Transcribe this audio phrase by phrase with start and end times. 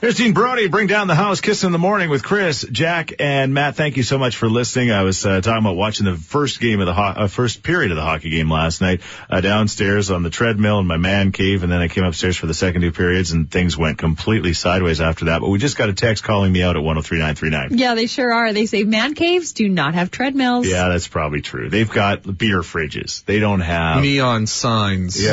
[0.00, 3.52] Here's Dean Brody, bring down the house, kiss in the morning with Chris, Jack, and
[3.52, 3.74] Matt.
[3.74, 4.92] Thank you so much for listening.
[4.92, 7.90] I was uh, talking about watching the first game of the ho- uh, first period
[7.90, 11.64] of the hockey game last night uh, downstairs on the treadmill in my man cave,
[11.64, 15.00] and then I came upstairs for the second two periods, and things went completely sideways
[15.00, 15.40] after that.
[15.40, 17.76] But we just got a text calling me out at 103939.
[17.76, 18.52] Yeah, they sure are.
[18.52, 20.68] They say man caves do not have treadmills.
[20.68, 21.70] Yeah, that's probably true.
[21.70, 23.24] They've got beer fridges.
[23.24, 25.32] They don't have neon signs, Yeah,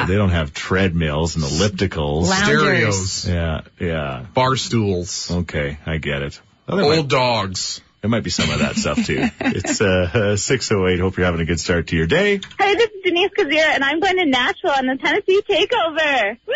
[0.00, 0.06] Yeah.
[0.06, 2.28] they don't have treadmills and ellipticals.
[2.30, 3.10] Loungers.
[3.12, 4.05] stereos, yeah, yeah.
[4.34, 6.40] Bar stools, Okay, I get it.
[6.66, 7.80] Well, there, might, old dogs.
[8.00, 9.28] there might be some of that stuff too.
[9.40, 10.98] It's uh, 608.
[11.00, 12.40] Hope you're having a good start to your day.
[12.58, 16.36] Hey, this is Denise Kazira, and I'm going to Nashville on the Tennessee Takeover.
[16.46, 16.54] Woo!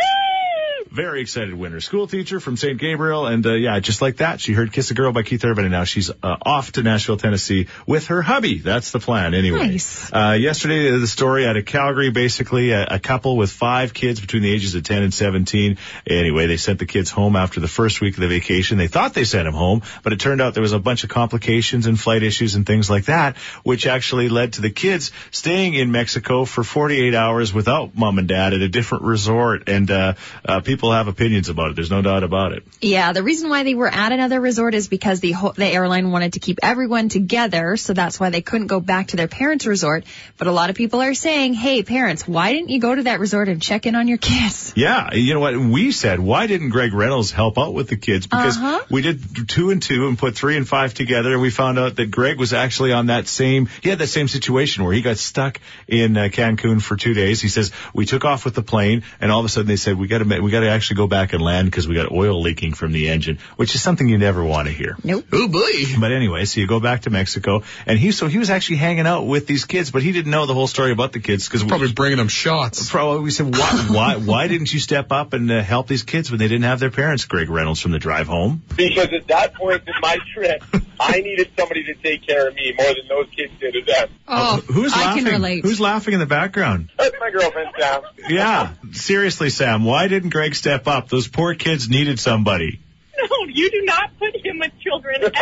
[0.91, 1.81] Very excited winner.
[1.81, 2.77] School teacher from St.
[2.77, 3.25] Gabriel.
[3.29, 5.71] And uh, yeah, just like that, she heard Kiss a Girl by Keith Urban, and
[5.71, 8.59] now she's uh, off to Nashville, Tennessee with her hubby.
[8.59, 9.69] That's the plan anyway.
[9.69, 10.13] Nice.
[10.13, 14.43] Uh, yesterday, the story out of Calgary, basically a, a couple with five kids between
[14.43, 15.79] the ages of 10 and 17.
[16.09, 18.77] Anyway, they sent the kids home after the first week of the vacation.
[18.77, 21.11] They thought they sent them home, but it turned out there was a bunch of
[21.11, 25.75] complications and flight issues and things like that, which actually led to the kids staying
[25.75, 29.69] in Mexico for 48 hours without mom and dad at a different resort.
[29.69, 31.77] And uh, uh, people have opinions about it.
[31.77, 32.63] There's no doubt about it.
[32.81, 36.11] Yeah, the reason why they were at another resort is because the ho- the airline
[36.11, 39.67] wanted to keep everyone together, so that's why they couldn't go back to their parents'
[39.67, 40.05] resort.
[40.39, 43.21] But a lot of people are saying, "Hey, parents, why didn't you go to that
[43.21, 45.55] resort and check in on your kids?" Yeah, you know what?
[45.59, 48.27] We said, why didn't Greg Reynolds help out with the kids?
[48.27, 48.81] Because Uh-huh.
[48.91, 51.97] we did two and two and put three and five together, and we found out
[51.97, 53.69] that Greg was actually on that same.
[53.83, 57.43] He had that same situation where he got stuck in uh, Cancun for two days.
[57.43, 59.99] He says we took off with the plane, and all of a sudden they said
[59.99, 62.41] we got to we got to actually go back and land because we got oil
[62.41, 64.97] leaking from the engine, which is something you never want to hear.
[65.05, 65.27] Nope.
[65.33, 65.61] Oh boy.
[66.01, 69.07] But anyway, so you go back to Mexico, and he so he was actually hanging
[69.07, 71.63] out with these kids, but he didn't know the whole story about the kids because
[71.63, 72.91] we're Probably bringing them shots.
[72.91, 76.31] Probably we said why why why didn't you step up and uh, help these kids
[76.31, 77.25] when they didn't have their parents?
[77.27, 78.63] Greg Reynolds from the drive home.
[78.77, 80.63] because at that point in my trip,
[80.99, 84.09] I needed somebody to take care of me more than those kids did of them.
[84.27, 85.25] Oh, Who's I laughing?
[85.25, 85.65] can relate.
[85.65, 86.91] Who's laughing in the background?
[86.97, 88.03] That's my girlfriend, Sam.
[88.29, 89.85] Yeah, seriously, Sam.
[89.85, 91.09] Why didn't Greg step up?
[91.09, 92.81] Those poor kids needed somebody.
[93.19, 95.31] No, you do not put him with children ever.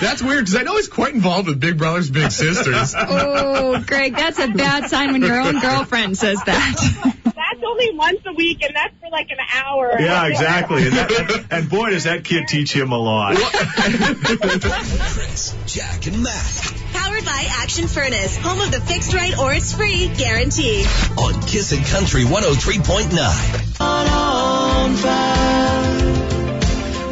[0.00, 2.94] That's weird because I know he's quite involved with Big Brothers Big Sisters.
[2.96, 7.14] oh, Greg, that's a bad sign when your own girlfriend says that.
[7.24, 9.96] that's only once a week, and that's for like an hour.
[9.98, 10.86] Yeah, exactly.
[10.86, 13.36] And, that, and boy, does that kid teach him a lot.
[15.14, 16.74] Chris, Jack, and Matt
[17.08, 20.84] Powered by Action Furnace, home of the fixed right or it's free guarantee.
[21.16, 23.08] on Kissin' Country 103.9.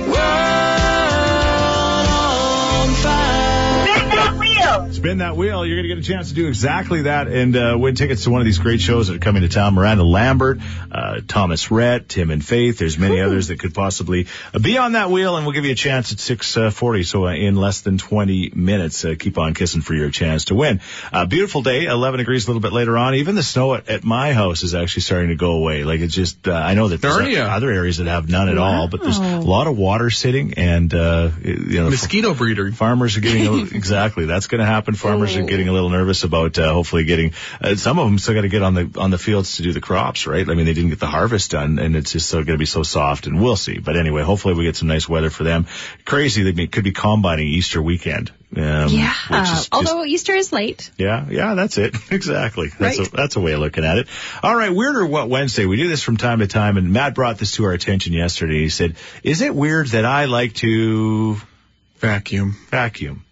[0.07, 0.86] Spin
[4.67, 4.93] wheel.
[4.93, 5.65] Spin that wheel.
[5.67, 8.31] You're going to get a chance to do exactly that and uh, win tickets to
[8.31, 9.75] one of these great shows that are coming to town.
[9.75, 10.59] Miranda Lambert,
[10.91, 12.79] uh, Thomas Rhett, Tim and Faith.
[12.79, 15.73] There's many others that could possibly uh, be on that wheel, and we'll give you
[15.73, 17.07] a chance at 6:40.
[17.07, 20.55] so uh, in less than 20 minutes, uh, keep on kissing for your chance to
[20.55, 20.81] win.
[21.13, 23.15] Uh, beautiful day, 11 degrees a little bit later on.
[23.15, 25.85] Even the snow at, at my house is actually starting to go away.
[25.85, 27.49] Like it's just, uh, I know that there's Narnia.
[27.49, 30.93] other areas that have none at all, but there's a lot of water sitting, and
[30.93, 32.71] uh, you know, Mosquito breeder.
[32.73, 34.95] farmers are getting a, exactly that's going to happen.
[34.95, 38.35] Farmers are getting a little nervous about uh, hopefully getting uh, some of them still
[38.35, 40.49] got to get on the on the fields to do the crops, right?
[40.49, 42.67] I mean, they didn't get the harvest done, and it's just so going to be
[42.67, 43.79] so soft, and we'll see.
[43.79, 45.67] But anyway, hopefully we get some nice weather for them.
[46.05, 48.31] Crazy that they could be combining Easter weekend.
[48.57, 49.13] Um, yeah.
[49.29, 50.91] which is just- Although Easter is late.
[50.97, 51.95] yeah, yeah, that's it.
[52.11, 52.69] Exactly.
[52.69, 53.09] That's Right.
[53.09, 54.07] a, that's a way of looking at it.
[54.43, 55.67] All right, weird or what Wednesday?
[55.67, 58.61] We do this from time to time, and Matt brought this to our attention yesterday.
[58.61, 61.37] He said, "Is it weird that I like to
[61.99, 62.57] Vacuum.
[62.71, 63.25] vacuum?"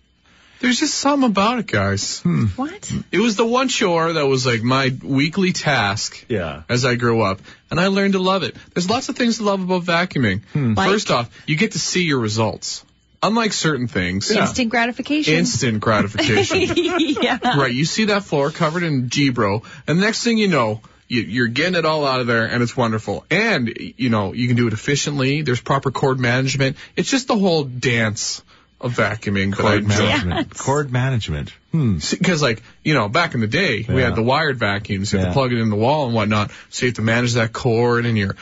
[0.64, 2.20] There's just something about it, guys.
[2.20, 2.46] Hmm.
[2.56, 2.90] What?
[3.12, 6.62] It was the one chore that was like my weekly task Yeah.
[6.70, 7.40] as I grew up,
[7.70, 8.56] and I learned to love it.
[8.72, 10.40] There's lots of things to love about vacuuming.
[10.54, 10.72] Hmm.
[10.72, 10.88] Like?
[10.90, 12.82] First off, you get to see your results.
[13.22, 15.34] Unlike certain things, Instant gratification.
[15.34, 16.62] instant gratification.
[17.22, 17.58] yeah.
[17.58, 21.20] right, you see that floor covered in G-Bro, and the next thing you know, you,
[21.20, 23.26] you're getting it all out of there, and it's wonderful.
[23.30, 25.42] And, you know, you can do it efficiently.
[25.42, 26.78] There's proper cord management.
[26.96, 28.40] It's just the whole dance
[28.80, 30.48] of vacuuming that I Cord management.
[30.52, 30.60] Yes.
[30.64, 31.50] Cord management.
[31.72, 31.98] Hmm.
[32.10, 35.12] Because, like, you know, back in the day, we had the wired vacuums.
[35.12, 35.30] You have Yeah.
[35.30, 36.50] to plug it in the wall and whatnot.
[36.70, 38.36] So you have to manage that cord and your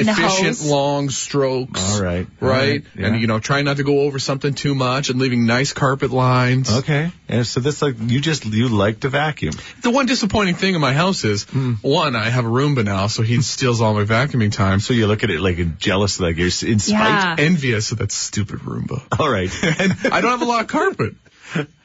[0.00, 0.64] And efficient hose.
[0.70, 1.96] long strokes.
[1.96, 2.26] All right.
[2.42, 2.58] All Right.
[2.70, 2.82] right.
[2.96, 3.06] Yeah.
[3.06, 6.10] And you know, trying not to go over something too much and leaving nice carpet
[6.10, 6.72] lines.
[6.78, 7.10] Okay.
[7.28, 9.54] And so this like you just you like to vacuum.
[9.82, 11.74] The one disappointing thing in my house is Hmm.
[11.82, 14.80] one, I have a Roomba now, so he steals all my vacuuming time.
[14.80, 16.88] So you look at it like a jealous, like you're in spite.
[16.88, 17.36] Yeah.
[17.38, 19.02] Envious of that stupid Roomba.
[19.20, 19.50] All right.
[19.80, 21.14] and I don't have a lot of carpet.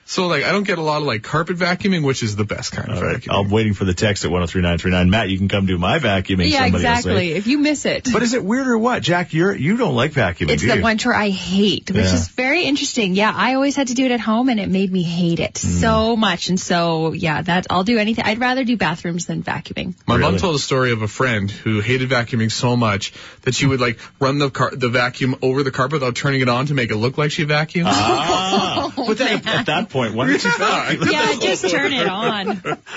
[0.05, 2.71] So like I don't get a lot of like carpet vacuuming, which is the best
[2.73, 3.17] kind of All right.
[3.17, 3.45] vacuuming.
[3.45, 5.09] I'm waiting for the text at 103939.
[5.09, 6.49] Matt, you can come do my vacuuming.
[6.49, 7.29] Yeah, somebody else exactly.
[7.31, 7.35] say.
[7.37, 8.09] If you miss it.
[8.11, 9.01] But is it weird or what?
[9.01, 10.81] Jack, you're, you don't like vacuuming, It's do the you?
[10.81, 12.13] one chore I hate, which Yeah.
[12.15, 13.15] is very interesting.
[13.15, 15.57] Yeah, I always had to do it at home and it made me hate it
[15.57, 15.67] Hmm.
[15.69, 16.49] so much.
[16.49, 18.25] And so, yeah, that I'll do anything.
[18.25, 19.93] I'd rather do bathrooms than vacuuming.
[20.05, 20.31] My Really?
[20.33, 23.13] mom told a story of a friend who hated vacuuming so much
[23.43, 26.49] that she would like run the car- the vacuum over the carpet without turning it
[26.49, 27.85] on to make it look like she vacuumed.
[27.87, 31.07] Ah, but then at, at that point, why don't you vacuum?
[31.09, 32.49] Yeah, just turn it on.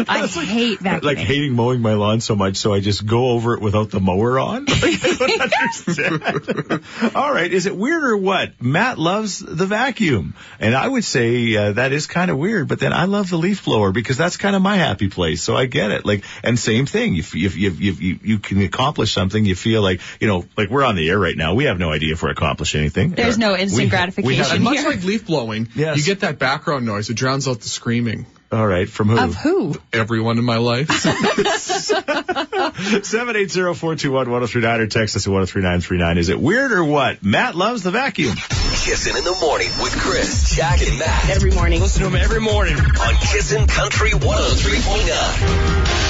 [0.09, 1.03] I hate vacuuming.
[1.05, 4.01] like hating mowing my lawn so much, so I just go over it without the
[4.01, 4.65] mower on.
[4.65, 5.53] Like, I don't
[6.21, 7.15] understand.
[7.15, 8.61] All right, is it weird or what?
[8.61, 12.67] Matt loves the vacuum, and I would say uh, that is kind of weird.
[12.69, 15.43] But then I love the leaf blower because that's kind of my happy place.
[15.43, 16.05] So I get it.
[16.07, 17.15] Like, and same thing.
[17.15, 19.45] You you you you, you, you can accomplish something.
[19.45, 21.55] You feel like you know, like we're on the air right now.
[21.55, 23.11] We have no idea if we're accomplishing anything.
[23.11, 24.43] There's Uh, no instant we- we gratification.
[24.45, 25.99] have- and much like leaf blowing, Yes.
[25.99, 27.11] you get that background noise.
[27.11, 28.25] It drowns out the screaming.
[28.50, 29.19] all right, from who?
[29.19, 29.75] Of who?
[29.93, 30.88] Everyone in my life.
[32.87, 36.19] 780-421-1039 or text us at 103939.
[36.19, 37.23] Is it weird or what?
[37.25, 38.37] Matt loves the vacuum.
[38.37, 41.81] Kissing in the morning with Chris, Jack, and Matt Every morning.
[41.81, 46.06] Listen to them every morning on Kissin' Country 103.9.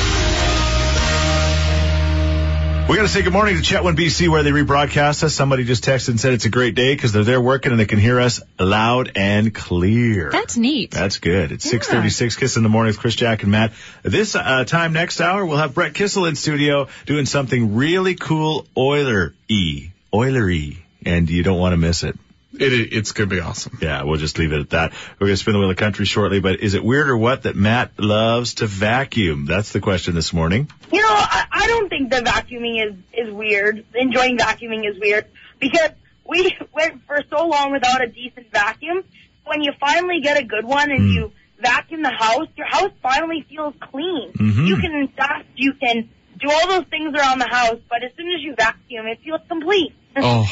[2.88, 5.34] We got to say good morning to Chetwynd, BC, where they rebroadcast us.
[5.34, 7.84] Somebody just texted and said it's a great day because they're there working and they
[7.84, 10.30] can hear us loud and clear.
[10.30, 10.92] That's neat.
[10.92, 11.50] That's good.
[11.50, 13.72] It's 636 Kiss in the morning with Chris, Jack, and Matt.
[14.04, 18.68] This uh, time next hour, we'll have Brett Kissel in studio doing something really cool
[18.76, 19.92] Oiler-y.
[20.14, 20.76] Oiler-y.
[21.04, 22.16] And you don't want to miss it.
[22.60, 23.78] It, it, it's gonna be awesome.
[23.80, 24.92] Yeah, we'll just leave it at that.
[25.18, 27.42] We're going to spin the wheel of country shortly, but is it weird or what
[27.44, 29.46] that Matt loves to vacuum?
[29.46, 30.70] That's the question this morning.
[30.92, 32.94] You know, I, I don't think that vacuuming is,
[33.28, 33.84] is weird.
[33.94, 35.26] Enjoying vacuuming is weird
[35.58, 35.90] because
[36.28, 39.04] we went for so long without a decent vacuum.
[39.44, 43.46] When you finally get a good one and you vacuum the house, your house finally
[43.48, 44.32] feels clean.
[44.32, 44.66] Mhm.
[44.66, 48.26] You can dust, you can do all those things around the house, but as soon
[48.34, 49.92] as you vacuum, it feels complete.
[50.18, 50.46] Oh,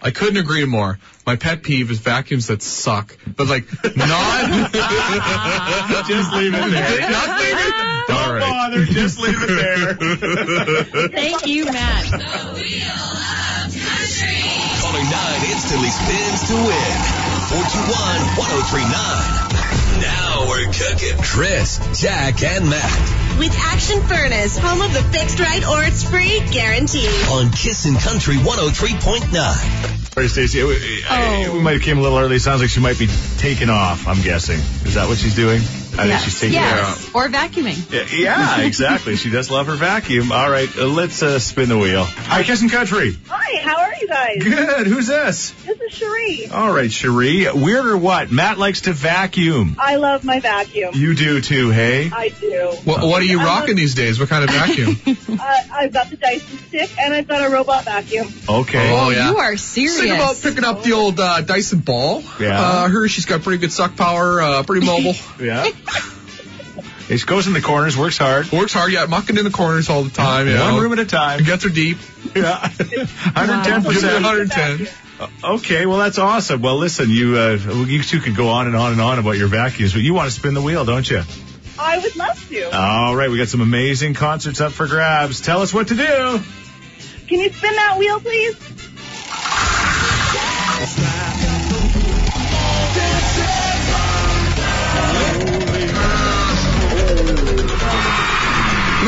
[0.00, 0.98] I couldn't agree more.
[1.28, 4.72] My pet peeve is vacuums that suck, but like not.
[6.08, 7.00] Just leave it there.
[7.10, 7.74] Not leave it.
[8.08, 8.40] All right.
[8.40, 8.86] bother.
[8.86, 9.92] Just leave it there.
[11.08, 12.06] Thank you, Matt.
[14.80, 16.96] Caller 9 instantly spins to win.
[17.52, 20.00] 421-1039.
[20.00, 21.18] Now we're cooking.
[21.22, 26.40] Chris, Jack, and Matt With Action Furnace, home of the fixed right or it's free
[26.50, 27.06] guarantee.
[27.30, 29.97] on Kissin' Country 103.9.
[30.26, 31.52] Sorry, I- Oh.
[31.54, 32.40] we might have came a little early.
[32.40, 34.08] Sounds like she might be taking off.
[34.08, 34.58] I'm guessing.
[34.84, 35.62] Is that what she's doing?
[35.98, 36.20] I yes.
[36.20, 37.14] think she's taking yes.
[37.14, 37.92] Or vacuuming.
[37.92, 39.16] Yeah, yeah, exactly.
[39.16, 40.30] she does love her vacuum.
[40.30, 42.04] All right, uh, let's uh, spin the wheel.
[42.04, 43.16] Hi, Kissin' Country.
[43.28, 44.42] Hi, how are you guys?
[44.42, 44.86] Good.
[44.86, 45.50] Who's this?
[45.64, 46.48] This is Cherie.
[46.52, 47.46] All right, Cherie.
[47.52, 48.30] Weird or what?
[48.30, 49.76] Matt likes to vacuum.
[49.78, 50.94] I love my vacuum.
[50.94, 52.10] You do too, hey?
[52.12, 52.76] I do.
[52.84, 54.20] What, what are you rocking these days?
[54.20, 54.96] What kind of vacuum?
[55.40, 58.26] Uh, I've got the Dyson stick and I've got a robot vacuum.
[58.48, 58.92] Okay.
[58.92, 59.30] Oh, yeah.
[59.30, 60.00] You are serious.
[60.00, 62.22] Think about picking up the old uh, Dyson ball.
[62.40, 62.60] Yeah.
[62.60, 65.14] Uh, her, she's got pretty good suck power, uh, pretty mobile.
[65.38, 65.70] Yeah.
[67.08, 68.52] It goes in the corners, works hard.
[68.52, 70.46] Works hard, yeah, mucking in the corners all the time.
[70.46, 70.80] You One know.
[70.80, 71.42] room at a time.
[71.42, 71.96] Gets her deep.
[72.36, 72.58] Yeah.
[72.68, 73.84] 110%.
[73.84, 74.88] 110.
[75.42, 76.60] Okay, well that's awesome.
[76.62, 79.48] Well, listen, you uh, you two could go on and on and on about your
[79.48, 81.22] vacuums, but you want to spin the wheel, don't you?
[81.78, 82.76] I would love to.
[82.76, 85.40] All right, we got some amazing concerts up for grabs.
[85.40, 86.40] Tell us what to do.
[87.26, 88.56] Can you spin that wheel, please?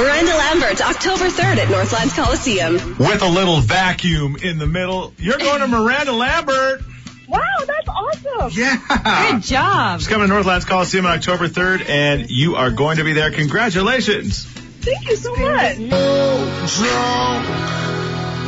[0.00, 2.74] Miranda Lambert, October 3rd at Northlands Coliseum.
[2.98, 6.80] With a little vacuum in the middle, you're going to Miranda Lambert.
[7.28, 8.50] Wow, that's awesome.
[8.58, 9.30] Yeah.
[9.32, 10.00] Good job.
[10.00, 13.30] She's coming to Northlands Coliseum on October 3rd, and you are going to be there.
[13.30, 14.46] Congratulations.
[14.46, 15.76] Thank you so much.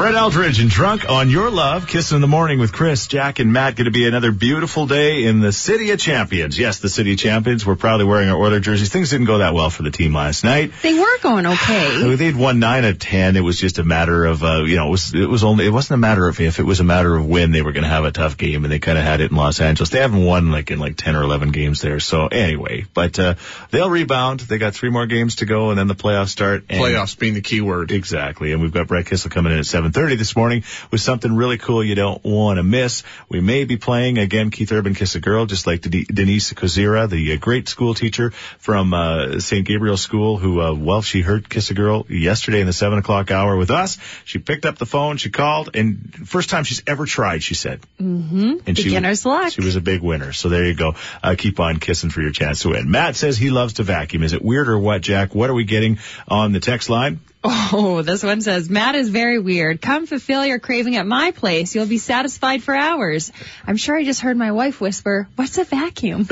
[0.02, 3.52] Brett Eldredge and Drunk on Your Love, Kissing in the Morning with Chris, Jack, and
[3.52, 3.76] Matt.
[3.76, 6.58] Going to be another beautiful day in the City of Champions.
[6.58, 7.64] Yes, the City of Champions.
[7.64, 8.88] We're proudly wearing our Oiler jerseys.
[8.88, 10.72] Things didn't go that well for the team last night.
[10.82, 12.16] They were going okay.
[12.16, 13.36] They'd won nine of ten.
[13.36, 15.70] It was just a matter of, uh, you know, it was, it was only, it
[15.70, 17.88] wasn't a matter of if, it was a matter of when they were going to
[17.88, 19.90] have a tough game, and they kind of had it in Los Angeles.
[19.90, 22.00] They haven't won like in like ten or eleven games there.
[22.00, 23.36] So anyway, but uh,
[23.70, 24.40] they'll rebound.
[24.40, 26.64] They got three more games to go, and then the playoffs start.
[26.70, 27.92] And Playoffs being the key word.
[27.92, 31.34] Exactly, and we've got Brett Kissel coming in at seven 7.30 this morning with something
[31.34, 33.02] really cool you don't want to miss.
[33.28, 37.08] We may be playing, again, Keith Urban Kiss a Girl, just like De- Denise Kozira,
[37.08, 39.66] the uh, great school teacher from uh, St.
[39.66, 43.30] Gabriel School who, uh, well, she heard Kiss a Girl yesterday in the 7 o'clock
[43.30, 43.98] hour with us.
[44.24, 47.80] She picked up the phone, she called, and first time she's ever tried, she said.
[48.00, 48.58] Mm-hmm.
[48.66, 49.52] And she, Beginner's luck.
[49.52, 50.32] she was a big winner.
[50.32, 50.94] So there you go.
[51.22, 52.90] Uh, keep on kissing for your chance to win.
[52.90, 54.22] Matt says he loves to vacuum.
[54.22, 55.34] Is it weird or what, Jack?
[55.34, 57.20] What are we getting on the text line?
[57.44, 59.80] Oh, this one says, Matt is very weird.
[59.80, 61.74] Come fulfill your craving at my place.
[61.74, 63.32] You'll be satisfied for hours.
[63.66, 66.22] I'm sure I just heard my wife whisper, what's a vacuum?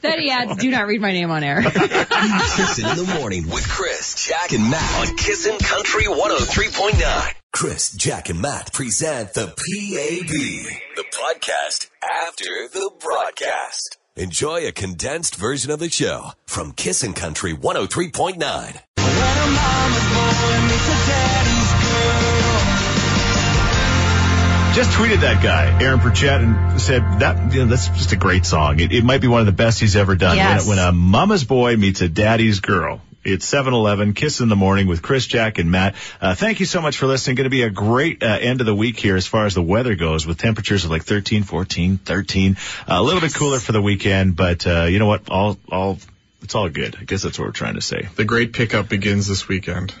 [0.00, 1.62] then he adds, do not read my name on air.
[1.70, 7.34] Kissin' in the morning with Chris, Jack, and Matt on Kissin' Country 103.9.
[7.52, 9.56] Chris, Jack, and Matt present the PAB,
[10.96, 13.98] the podcast after the broadcast.
[14.14, 18.36] Enjoy a condensed version of the show from Kissin' Country 103.9.
[24.74, 28.44] Just tweeted that guy, Aaron Pritchett, and said that you know, that's just a great
[28.44, 28.80] song.
[28.80, 30.36] It, it might be one of the best he's ever done.
[30.36, 30.68] Yes.
[30.68, 33.00] When, when a mama's boy meets a daddy's girl.
[33.24, 35.94] It's 7-Eleven, Kiss in the Morning with Chris, Jack, and Matt.
[36.20, 37.36] Uh, thank you so much for listening.
[37.36, 39.62] Going to be a great uh, end of the week here as far as the
[39.62, 42.56] weather goes with temperatures of like 13, 14, 13.
[42.80, 45.30] Uh, a little bit cooler for the weekend, but uh, you know what?
[45.30, 45.98] All, all,
[46.42, 46.96] it's all good.
[47.00, 48.08] I guess that's what we're trying to say.
[48.16, 49.94] The great pickup begins this weekend.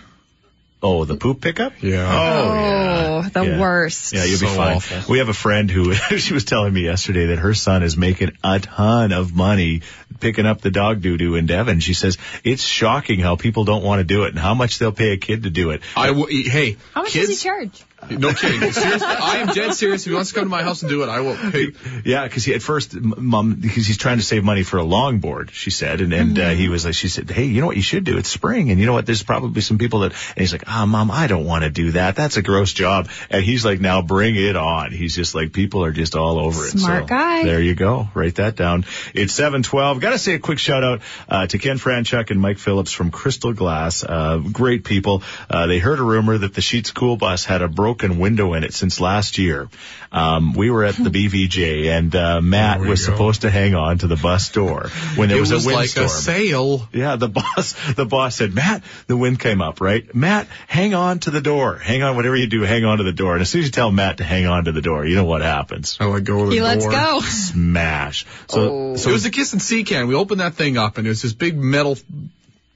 [0.84, 1.74] Oh, the poop pickup?
[1.80, 2.08] Yeah.
[2.10, 3.06] Oh, oh yeah.
[3.08, 3.60] Oh, the Yeah.
[3.60, 4.12] worst.
[4.12, 4.76] Yeah, you'll be fine.
[4.76, 5.12] awful.
[5.12, 8.32] We have a friend who she was telling me yesterday that her son is making
[8.42, 9.82] a ton of money
[10.18, 11.78] picking up the dog doo doo in Devon.
[11.80, 14.92] She says it's shocking how people don't want to do it and how much they'll
[14.92, 15.82] pay a kid to do it.
[15.96, 17.82] I w- hey, How much kids, does he charge?
[18.10, 18.72] No kidding.
[18.72, 20.02] Seriously, I am dead serious.
[20.02, 21.68] If he wants to come to my house and do it, I will pay.
[22.04, 25.50] Yeah, because at first, mom, because he's trying to save money for a longboard.
[25.50, 27.82] She said, and and uh, he was like, she said, hey, you know what you
[27.82, 28.18] should do?
[28.18, 29.06] It's spring, and you know what?
[29.06, 31.92] There's probably some people that, and he's like, ah, mom, I don't want to do
[31.92, 32.16] that.
[32.16, 33.08] That's a gross job.
[33.30, 34.90] And he's like, now bring it on.
[34.90, 36.70] He's just like, people are just all over it.
[36.70, 37.44] Smart So, guy.
[37.44, 38.08] There you go.
[38.14, 38.84] Write that down.
[39.14, 40.00] It's seven twelve.
[40.00, 43.12] Got to say a quick shout out uh, to Ken Franchuk and Mike Phillips from
[43.12, 44.02] Crystal Glass.
[44.02, 45.22] Uh, great people.
[45.48, 48.64] Uh, they heard a rumor that the Sheets School Bus had a broken window in
[48.64, 49.68] it since last year.
[50.10, 53.12] Um, we were at the BVJ, and uh, Matt There was go.
[53.12, 56.06] supposed to hang on to the bus door when there was, was a like windstorm.
[56.06, 56.88] a sail.
[56.92, 60.14] Yeah, the boss, the boss said, Matt, the wind came up, right?
[60.14, 61.76] Matt, hang on to the door.
[61.78, 63.32] Hang on, whatever you do, hang on to the door.
[63.34, 65.24] And as soon as you tell Matt to hang on to the door, you know
[65.24, 65.96] what happens?
[66.00, 66.68] I let go of the He door.
[66.68, 67.20] lets go.
[67.20, 68.26] Smash.
[68.48, 70.08] So, So it was a kiss and sea can.
[70.08, 71.96] We opened that thing up, and it was this big metal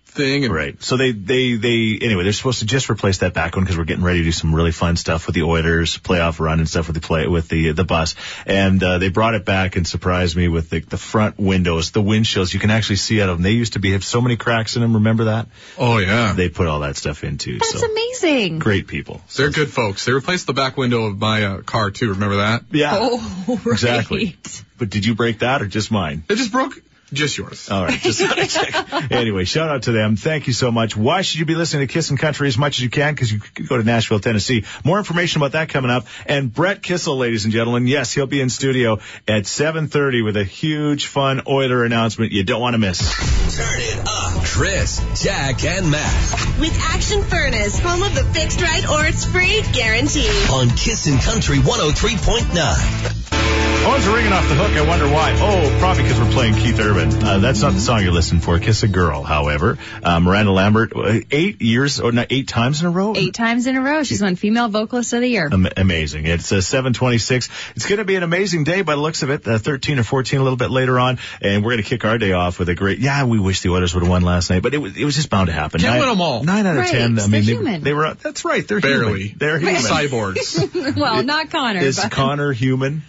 [0.07, 0.45] thing.
[0.45, 0.83] And Right.
[0.83, 3.85] So they, they, they, anyway, they're supposed to just replace that back one because we're
[3.85, 6.87] getting ready to do some really fun stuff with the Oilers playoff run and stuff
[6.89, 8.15] with the play, with the, the bus.
[8.47, 12.03] And, uh, they brought it back and surprised me with the, the front windows, the
[12.03, 12.55] windshields.
[12.55, 13.43] You can actually see out of them.
[13.43, 14.95] They used to be, have so many cracks in them.
[14.95, 15.49] Remember that?
[15.79, 17.59] oh yeah, They put all that stuff into.
[17.59, 18.59] That's so amazing.
[18.59, 19.21] great people.
[19.37, 20.05] they're good folks.
[20.05, 22.11] They replaced the back window of my uh, car too.
[22.11, 22.65] Remember that?
[22.71, 22.97] Yeah.
[22.99, 23.73] Oh, right.
[23.73, 24.37] Exactly.
[24.79, 26.25] But did you break that or just mine?
[26.29, 26.81] It just broke.
[27.13, 27.71] Just yours.
[27.71, 29.13] All right, just wanna check.
[29.13, 30.17] Anyway, shout out to them.
[30.17, 30.97] Thank you so much.
[30.97, 33.15] Why should you be listening to Kissin' Country as much as you can?
[33.15, 34.65] Because you could go to Nashville, Tennessee.
[34.85, 36.07] More information about that coming up.
[36.27, 38.99] And Brett Kissel, ladies and gentlemen, yes, he'll be in studio
[39.29, 42.99] at 7:30 with a huge, fun Oiler announcement you don't want to miss.
[43.57, 44.45] Turn it up.
[44.45, 49.63] Chris, Jack, and Matt With Action Furnace, home of the fixed right or it's free
[49.73, 50.29] guarantee.
[50.51, 53.16] on Kissin' Country 103.9.
[53.47, 54.73] Phones are ringing off the hook.
[54.73, 55.33] I wonder why.
[55.39, 57.23] Oh, probably because we're playing Keith Urban.
[57.23, 58.59] Uh, that's not the song you're listening for.
[58.59, 59.79] Kiss a Girl, however.
[60.03, 63.15] Uh, Miranda Lambert, uh, eight years, or not, eight times in a row?
[63.17, 65.49] Eight times in a row, she's won Female Vocalist of the Year.
[65.53, 66.27] Am- amazing.
[66.27, 67.49] It's uh, 726.
[67.77, 69.47] It's going to be an amazing day by the looks of it.
[69.47, 71.19] Uh, 13 or 14 a little bit later on.
[71.41, 73.71] And we're going to kick our day off with a great, yeah, we wish the
[73.71, 75.81] Oilers would have won last night, but it was, it was just bound to happen.
[75.81, 76.43] Can't Nine- win 'em all.
[76.43, 77.13] Nine out of Right, 10.
[77.13, 77.83] I they're mean, they, human.
[77.85, 78.67] they were, that's right.
[78.67, 79.29] They're Barely.
[79.29, 79.39] human.
[79.39, 79.77] They're human.
[79.77, 80.97] Cyborgs.
[80.97, 81.79] well, not Connor.
[81.81, 83.03] Is but Connor human?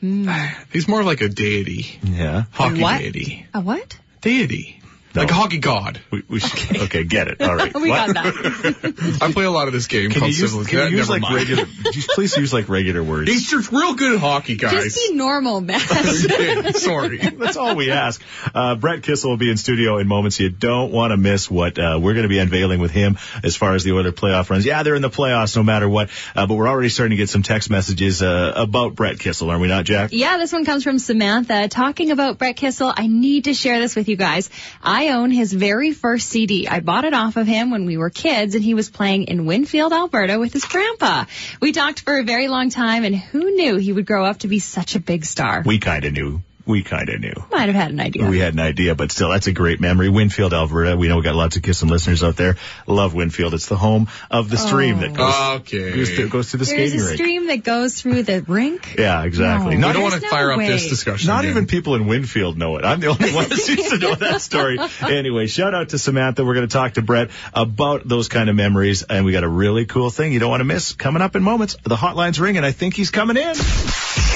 [0.00, 0.28] Hmm.
[0.72, 2.44] He's more like a deity, Yeah.
[2.52, 2.98] hockey What?
[2.98, 3.98] deity, a what?
[4.20, 4.80] deity,
[5.16, 5.22] No.
[5.22, 6.00] like a hockey god.
[6.10, 7.40] We, we should, okay, get it.
[7.42, 7.72] All right.
[7.86, 8.14] We What?
[8.14, 9.18] got that.
[9.22, 10.78] I play a lot of this game Can you called use, Civilization.
[10.80, 11.34] can you use like mind.
[11.34, 13.30] regular, just please use like regular words.
[13.30, 14.72] He's just real good at hockey, guys.
[14.94, 15.80] Just be normal, man.
[15.80, 17.18] Okay, Sorry.
[17.18, 18.22] That's all we ask.
[18.54, 20.38] Uh, Brett Kissel will be in studio in moments.
[20.40, 23.56] You don't want to miss what uh, we're going to be unveiling with him as
[23.56, 24.64] far as the Oilers playoff runs.
[24.66, 27.28] Yeah, they're in the playoffs no matter what, uh, but we're already starting to get
[27.28, 30.10] some text messages uh, about Brett Kissel, are we not, Jack?
[30.12, 31.68] Yeah, this one comes from Samantha.
[31.68, 34.50] Talking about Brett Kissel, I need to share this with you guys.
[34.82, 36.68] I own his very first CD.
[36.68, 39.46] I bought it off of him when we were kids and he was playing in
[39.46, 41.24] Winfield, Alberta with his grandpa.
[41.60, 44.48] We talked for a very long time and who knew he would grow up to
[44.48, 45.62] be such a big star?
[45.64, 46.42] We kind of knew.
[46.66, 47.32] We kind of knew.
[47.50, 48.28] Might have had an idea.
[48.28, 50.08] We had an idea, but still, that's a great memory.
[50.08, 50.96] Winfield, Alberta.
[50.96, 52.56] We know we got lots of Kissin listeners out there.
[52.86, 53.54] Love Winfield.
[53.54, 55.94] It's the home of the stream that goes, oh, Okay.
[55.94, 56.66] goes, to, goes to the Oh.
[56.66, 57.16] There's skating a rink.
[57.16, 58.96] stream that goes through the rink.
[58.98, 59.76] Yeah, exactly.
[59.76, 59.80] No.
[59.82, 61.28] Not we don't want to no fire up this discussion.
[61.28, 61.50] Not again.
[61.52, 62.84] even people in Winfield know it.
[62.84, 64.78] I'm the only one that seems to know that story.
[65.16, 66.44] Anyway, shout out to Samantha.
[66.44, 69.48] We're going to talk to Brett about those kind of memories, and we got a
[69.48, 71.76] really cool thing you don't want to miss coming up in moments.
[71.84, 72.64] The hotline's ringing.
[72.64, 73.54] I think he's coming in.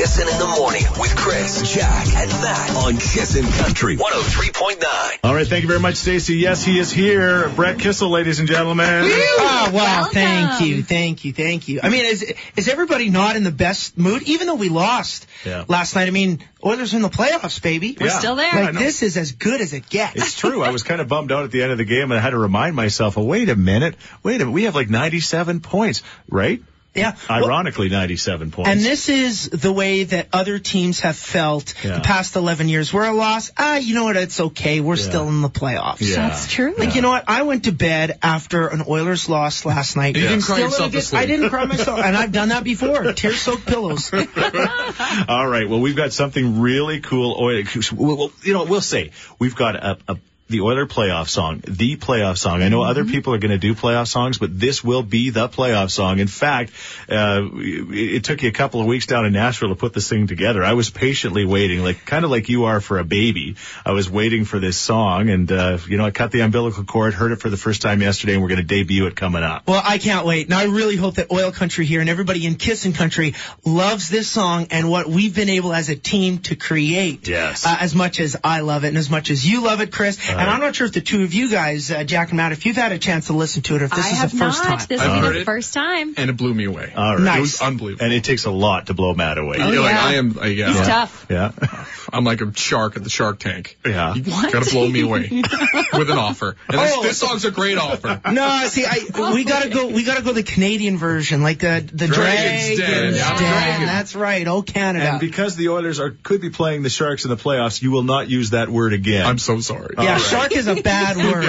[0.01, 5.19] Kissin' in the morning with Chris, Jack, and Matt on Kissin' Country 103.9.
[5.23, 6.37] All right, thank you very much, Stacy.
[6.37, 7.51] Yes, he is here.
[7.51, 8.87] Brett Kissel, ladies and gentlemen.
[8.89, 9.71] Oh, wow.
[9.75, 10.15] Welcome.
[10.15, 10.83] Thank you.
[10.83, 11.35] Thank you.
[11.35, 11.81] Thank you.
[11.83, 14.23] I mean, is, is everybody not in the best mood?
[14.23, 15.67] Even though we lost Yeah.
[15.69, 17.95] last night, I mean, Oilers in the playoffs, baby.
[18.01, 18.55] We're still there.
[18.55, 20.17] Like, this is as good as it gets.
[20.17, 20.63] It's true.
[20.63, 22.31] I was kind of bummed out at the end of the game, and I had
[22.31, 23.97] to remind myself, oh, wait a minute.
[24.23, 24.53] Wait a minute.
[24.53, 26.63] We have like 97 points, right?
[26.95, 27.15] Yeah.
[27.29, 28.69] Well, Ironically, 97 points.
[28.69, 31.95] and this is the way that other teams have felt Yeah.
[31.97, 32.93] the past 11 years.
[32.93, 33.53] We're a loss.
[33.57, 34.17] Ah, you know what?
[34.17, 34.81] It's okay.
[34.81, 35.03] We're Yeah.
[35.03, 36.01] still in the playoffs.
[36.01, 36.29] Yeah.
[36.29, 36.75] That's true.
[36.77, 37.25] Like, you know what?
[37.29, 40.17] I went to bed after an Oilers loss last night.
[40.17, 41.23] You didn't cry Still yourself to sleep.
[41.23, 42.01] I didn't cry myself.
[42.01, 43.13] And I've done that before.
[43.13, 44.11] Tear-soaked pillows.
[45.29, 45.69] All right.
[45.69, 47.37] Well, we've got something really cool.
[47.41, 47.63] Oil,
[47.95, 50.17] well, well, you know, we'll say we've got a, a
[50.51, 52.63] the Oiler playoff song, the playoff song.
[52.63, 55.49] I know other people are going to do playoff songs, but this will be the
[55.49, 56.19] playoff song.
[56.19, 56.73] In fact,
[57.09, 60.09] uh, it, it took you a couple of weeks down in Nashville to put this
[60.09, 60.65] thing together.
[60.65, 63.57] I was patiently waiting, like kind of like you are for a baby.
[63.85, 67.15] I was waiting for this song, and uh, you know, I cut the umbilical cord,
[67.15, 69.67] heard it for the first time yesterday, and we're going to debut it coming up.
[69.67, 70.49] Well, I can't wait.
[70.49, 74.29] Now, I really hope that Oil Country here and everybody in Kissin' Country loves this
[74.29, 77.29] song and what we've been able as a team to create.
[77.29, 77.65] Yes.
[77.65, 80.19] Uh, as much as I love it and as much as you love it, Chris.
[80.41, 82.67] And I'm not sure if the two of you guys, uh, Jack and Matt, if
[82.67, 84.39] you've had a chance to listen to it, or if this I is have the
[84.39, 84.79] first not.
[84.79, 84.87] time.
[84.89, 85.45] This I've will be the it.
[85.45, 86.15] first time.
[86.17, 86.93] and it blew me away.
[86.97, 87.23] All right.
[87.23, 87.37] Nice.
[87.39, 88.05] It was unbelievable.
[88.05, 89.59] And it takes a lot to blow Matt away.
[89.59, 90.05] You're like, yeah.
[90.07, 90.69] I am, uh, yeah.
[90.73, 91.27] He's tough.
[91.31, 91.53] Yeah.
[92.13, 93.79] I'm like a shark at the Shark Tank.
[93.87, 94.15] Yeah.
[94.15, 94.53] You What?
[94.53, 95.29] gotta blow me away
[95.93, 96.57] with an offer.
[96.69, 97.03] And this, Oh.
[97.03, 98.21] this song's a great offer.
[98.31, 99.89] No, see, I, we gotta go.
[99.89, 102.89] We gotta go the Canadian version, like the the Dragon's Den.
[102.89, 103.39] Dragon's Yeah, Den.
[103.39, 103.87] Dragon.
[103.87, 104.47] That's right.
[104.49, 105.11] Oh, Canada.
[105.13, 108.03] And because the Oilers are could be playing the Sharks in the playoffs, you will
[108.05, 109.27] not use that word again.
[109.27, 109.95] I'm so sorry.
[109.99, 110.21] yeah, All right.
[110.31, 111.45] Shark is a bad word.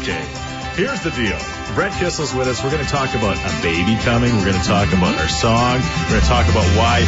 [0.00, 0.24] okay.
[0.76, 1.36] Here's the deal.
[1.72, 2.60] Brett Kissel's with us.
[2.60, 4.28] We're going to talk about a baby coming.
[4.40, 5.80] We're going to talk about our song.
[6.08, 7.00] We're going to talk about why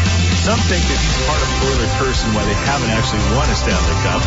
[0.45, 3.45] some think that he's part of the Oiler curse and why they haven't actually won
[3.49, 4.25] a Stanley Cup.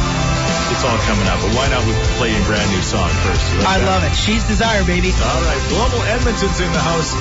[0.73, 1.41] It's all coming up.
[1.41, 3.41] But why not we play a brand new song first?
[3.57, 3.89] Like I that?
[3.89, 4.13] love it.
[4.13, 5.09] Cheap Desire, baby.
[5.09, 5.61] All right.
[5.73, 7.13] Global Edmonton's in the house.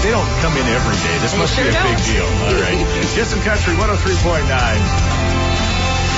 [0.00, 1.16] They don't come in every day.
[1.20, 2.08] This must sure be a big don't.
[2.16, 2.28] deal.
[2.48, 2.80] All right.
[3.16, 5.41] Kissin' Country 103.9.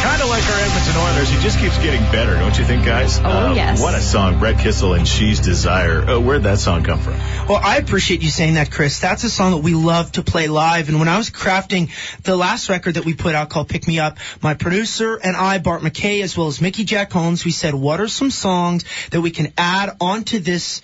[0.04, 1.30] Kind of like our Edmonton Oilers.
[1.30, 3.18] He just keeps getting better, don't you think, guys?
[3.24, 3.80] Oh, yes.
[3.80, 4.38] What a song.
[4.38, 6.02] Brett Kissel and Cheap Desire.
[6.02, 7.14] Uh, where'd that song come from?
[7.48, 9.00] Well, I appreciate you saying that, Chris.
[9.00, 10.90] That's a song that we love to play live.
[10.90, 11.88] And when I was crafting
[12.22, 15.56] the last record that we put out called Pick Me Up, my producer and I,
[15.56, 19.22] Bart McKay, as well as Mickey Jack Holmes, we said, what are some songs that
[19.22, 20.82] we can add onto this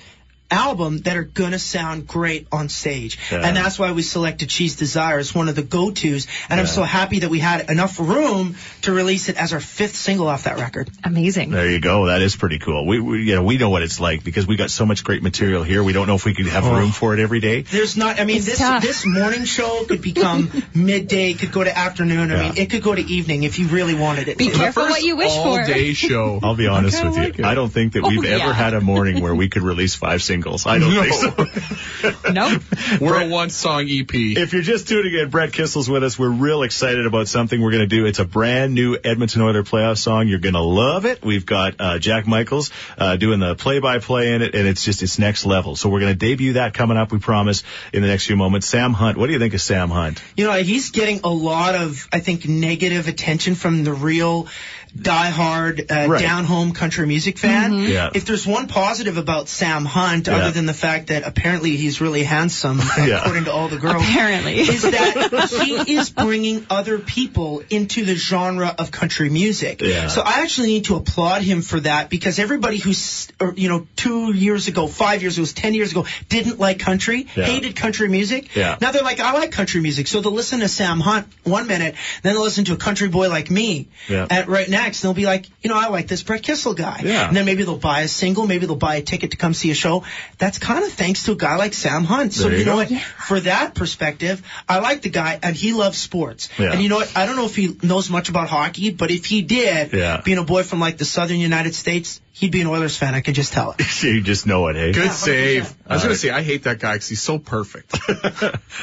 [0.50, 3.18] album that are gonna sound great on stage.
[3.30, 3.38] Yeah.
[3.46, 6.26] And that's why we selected Cheap Desire as one of the go-tos.
[6.48, 9.96] And I'm so happy that we had enough room to release it as our fifth
[9.96, 10.90] single off that record.
[11.04, 11.50] Amazing.
[11.50, 12.06] There you go.
[12.06, 12.86] That is pretty cool.
[12.86, 15.22] We, we you know, we know what it's like because we got so much great
[15.22, 15.82] material here.
[15.82, 16.74] We don't know if we could have oh.
[16.76, 17.62] room for it every day.
[17.62, 18.18] There's not.
[18.20, 18.82] I mean, It's this tough.
[18.82, 22.32] this morning show could become midday, could go to afternoon.
[22.32, 24.38] I mean, it could go to evening if you really wanted it.
[24.38, 24.56] Be to.
[24.56, 25.60] careful First what you wish for.
[25.60, 26.40] all-day show.
[26.42, 27.24] I'll be honest kinda with you.
[27.24, 27.44] like it.
[27.44, 29.94] I don't think that oh, we've Oh, ever had a morning where we could release
[29.94, 30.39] five singles.
[30.66, 31.02] I don't No.
[31.02, 32.10] think so.
[32.32, 32.62] Nope.
[33.00, 34.14] We're a one-song E EP.
[34.14, 36.18] If you're just tuning in, Brett Kissel's with us.
[36.18, 38.06] We're real excited about something we're going to do.
[38.06, 40.28] It's a brand new Edmonton Oilers playoff song.
[40.28, 41.22] You're going to love it.
[41.24, 45.18] We've got uh, Jack Michaels uh, doing the play-by-play in it, and it's just it's
[45.18, 45.76] next level.
[45.76, 47.12] So we're going to debut that coming up.
[47.12, 48.66] We promise in the next few moments.
[48.66, 49.18] Sam Hunt.
[49.18, 50.22] What do you think of Sam Hunt?
[50.36, 54.48] You know, he's getting a lot of, I think, negative attention from the real
[54.96, 56.20] diehard, uh, Right.
[56.20, 57.74] down home country music fan.
[57.84, 58.10] Yeah.
[58.14, 60.36] If there's one positive about Sam Hunt, Yeah.
[60.36, 63.20] other than the fact that apparently he's really handsome, Yeah.
[63.20, 64.58] according to all the girls, Apparently.
[64.60, 69.80] is that he is bringing other people into the genre of country music.
[69.82, 70.08] Yeah.
[70.08, 73.86] So I actually need to applaud him for that because everybody who's, or, you know,
[73.96, 77.44] two years ago, five years ago, ten years ago, didn't like country, Yeah.
[77.44, 78.54] hated country music.
[78.54, 78.76] Yeah.
[78.80, 80.06] Now they're like, I like country music.
[80.08, 83.28] So they'll listen to Sam Hunt one minute, then they'll listen to a country boy
[83.28, 84.26] like me Yeah.
[84.30, 85.02] at right next.
[85.02, 87.00] And they'll be like, you know, I like this Brett Kissel guy.
[87.04, 87.26] Yeah.
[87.28, 89.70] And then maybe they'll buy a single, maybe they'll buy a ticket to come see
[89.70, 90.04] a show.
[90.38, 92.32] That's kind of thanks to a guy like Sam Hunt.
[92.32, 92.94] So There you you know go.
[92.94, 93.02] what?
[93.28, 96.48] For that perspective, I like the guy and he loves sports.
[96.58, 96.72] Yeah.
[96.72, 97.16] And you know what?
[97.16, 100.20] I don't know if he knows much about hockey, but if he did, Yeah.
[100.24, 103.14] being a boy from like the southern United States, he'd be an Oilers fan.
[103.14, 104.02] I could just tell it.
[104.02, 104.92] you just know it, hey?
[104.92, 105.72] Good save.
[105.86, 107.96] I was gonna say I hate that guy because he's so perfect.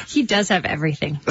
[0.08, 1.20] He does have everything.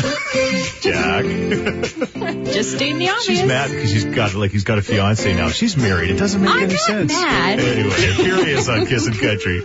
[0.82, 1.24] Jack.
[1.26, 3.26] Just stating the obvious.
[3.26, 5.50] She's mad because he's got like he's got a fiance now.
[5.50, 6.12] She's married.
[6.12, 7.14] It doesn't make I'm any not sense.
[7.14, 7.60] mad.
[7.60, 9.64] Anyway, here he is on Kissin' Country.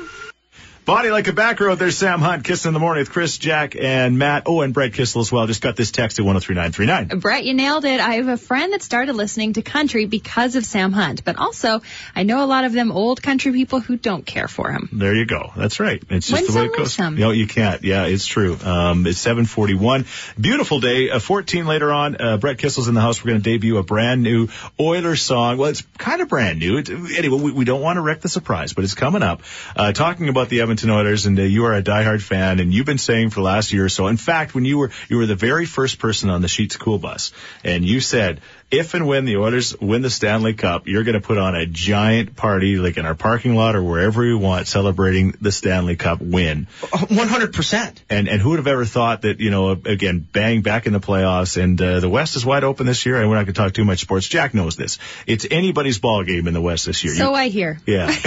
[0.85, 1.79] Body like a back road.
[1.79, 4.43] There's Sam Hunt kissing in the morning with Chris, Jack, and Matt.
[4.47, 5.47] Oh, and Brett Kissel as well.
[5.47, 7.21] Just got this text at 103939.
[7.21, 8.01] Brett, you nailed it.
[8.01, 11.83] I have a friend that started listening to country because of Sam Hunt, but also
[12.17, 14.89] I know a lot of them old country people who don't care for him.
[14.93, 15.53] There you go.
[15.57, 16.03] That's right.
[16.11, 16.95] It's just the way it goes.
[16.95, 17.15] some.
[17.15, 17.85] No, you can't.
[17.85, 18.59] Yeah, it's true.
[18.65, 20.07] Um, it's 741.
[20.41, 21.11] Beautiful day.
[21.11, 22.21] Uh, 14 later on.
[22.21, 23.23] Uh, Brett Kissel's in the house.
[23.23, 24.49] We're going to debut a brand new
[24.81, 25.59] Oilers song.
[25.59, 26.79] Well, it's kind of brand new.
[26.79, 29.43] It, anyway, we, we don't want to wreck the surprise, but it's coming up.
[29.77, 32.87] Uh, talking about the Edmonton Oilers, and uh, you are a diehard fan, and you've
[32.87, 34.07] been saying for the last year or so.
[34.07, 36.99] In fact, when you were you were the very first person on the Sheets Cool
[36.99, 37.31] Bus,
[37.63, 38.41] and you said.
[38.73, 41.67] If and when the Oilers win the Stanley Cup, you're going to put on a
[41.67, 46.23] giant party, like in our parking lot or wherever we want, celebrating the Stanley Cup
[46.23, 46.67] win.
[46.81, 47.97] 100%.
[48.09, 51.01] And and who would have ever thought that you know again bang back in the
[51.01, 53.61] playoffs and uh, the West is wide open this year and we're not going to
[53.61, 54.27] talk too much sports.
[54.27, 54.99] Jack knows this.
[55.27, 57.15] It's anybody's ball game in the West this year.
[57.15, 57.79] So You- I hear.
[57.85, 58.07] yeah,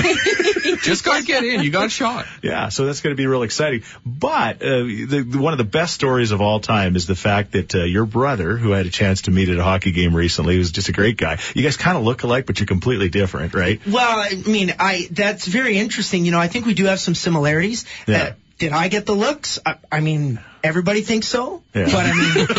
[0.86, 1.62] Just gotta get in.
[1.62, 2.26] You got a shot.
[2.42, 2.70] yeah.
[2.70, 3.84] So that's going to be real exciting.
[4.06, 7.54] But uh, the, the, one of the best stories of all time is the fact
[7.54, 10.16] that uh, your brother, who I had a chance to meet at a hockey game
[10.16, 11.40] recently, was just a great guy.
[11.54, 13.82] You guys kind of look alike, but you're completely different, right?
[13.86, 16.26] Well, I mean, I that's very interesting.
[16.26, 17.86] You know, I think we do have some similarities.
[18.08, 18.24] Yeah.
[18.24, 19.60] Uh, did I get the looks?
[19.66, 21.62] I, I mean, everybody thinks so.
[21.74, 21.86] Yeah.
[21.86, 22.48] But I mean,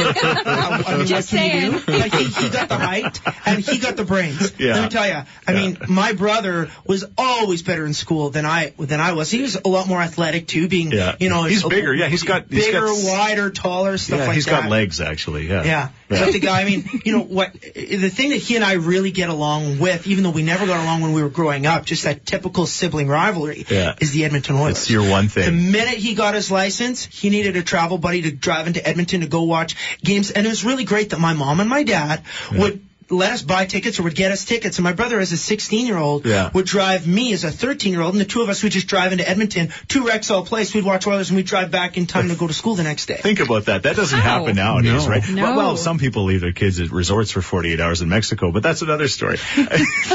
[0.47, 1.85] I, I mean Just what can you saying.
[1.87, 1.93] do?
[1.99, 4.53] Like, he, he got the height and he got the brains.
[4.59, 4.75] Yeah.
[4.75, 5.23] Let me tell you.
[5.47, 9.31] I mean, my brother was always better in school than I than I was.
[9.31, 11.17] He was a lot more athletic too, being Yeah.
[11.21, 11.95] you know He's a- bigger.
[11.95, 14.55] Yeah, he's got- he's bigger, got- wider, taller, stuff yeah, like he's that.
[14.55, 15.49] He's got legs actually.
[15.49, 15.65] Yeah.
[15.65, 15.89] Yeah.
[16.09, 17.53] But the guy, I mean, you know what?
[17.61, 20.81] The thing that he and I really get along with, even though we never got
[20.83, 23.97] along when we were growing up, just that typical sibling rivalry, Yeah.
[24.01, 24.79] is the Edmonton Oilers.
[24.79, 25.47] It's your one thing.
[25.47, 29.21] The minute he got his license, he needed to travel buddy to drive into Edmonton
[29.23, 32.23] to go watch games, and it was really great that my mom and my dad
[32.53, 32.83] would.
[33.09, 34.79] Let us buy tickets or would get us tickets.
[34.79, 36.51] And my brother, as a 16 year old, Yeah.
[36.53, 38.15] would drive me as a 13 year old.
[38.15, 40.75] And the two of us would just drive into Edmonton to Rexall Place.
[40.75, 43.07] We'd watch Oilers and we'd drive back in time to go to school the next
[43.07, 43.15] day.
[43.23, 43.85] Think about that.
[43.85, 44.41] That doesn't How?
[44.41, 45.09] happen nowadays, No.
[45.09, 45.29] right?
[45.29, 45.43] No.
[45.45, 48.65] Well, well, some people leave their kids at resorts for 48 hours in Mexico, but
[48.65, 49.39] that's another story.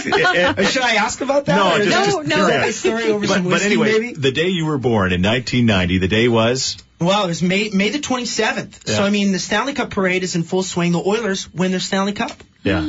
[0.01, 1.55] Uh, Should I ask about that?
[1.55, 2.49] No, Or just- just- No, no.
[2.49, 4.13] Tell story over but, some but anyway, maybe?
[4.13, 7.89] the day you were born in 1990, the day was Well, it was May May
[7.89, 8.87] the 27th.
[8.87, 8.95] Yeah.
[8.95, 10.91] So I mean, the Stanley Cup parade is in full swing.
[10.91, 12.31] The Oilers win their Stanley Cup.
[12.63, 12.81] yeah.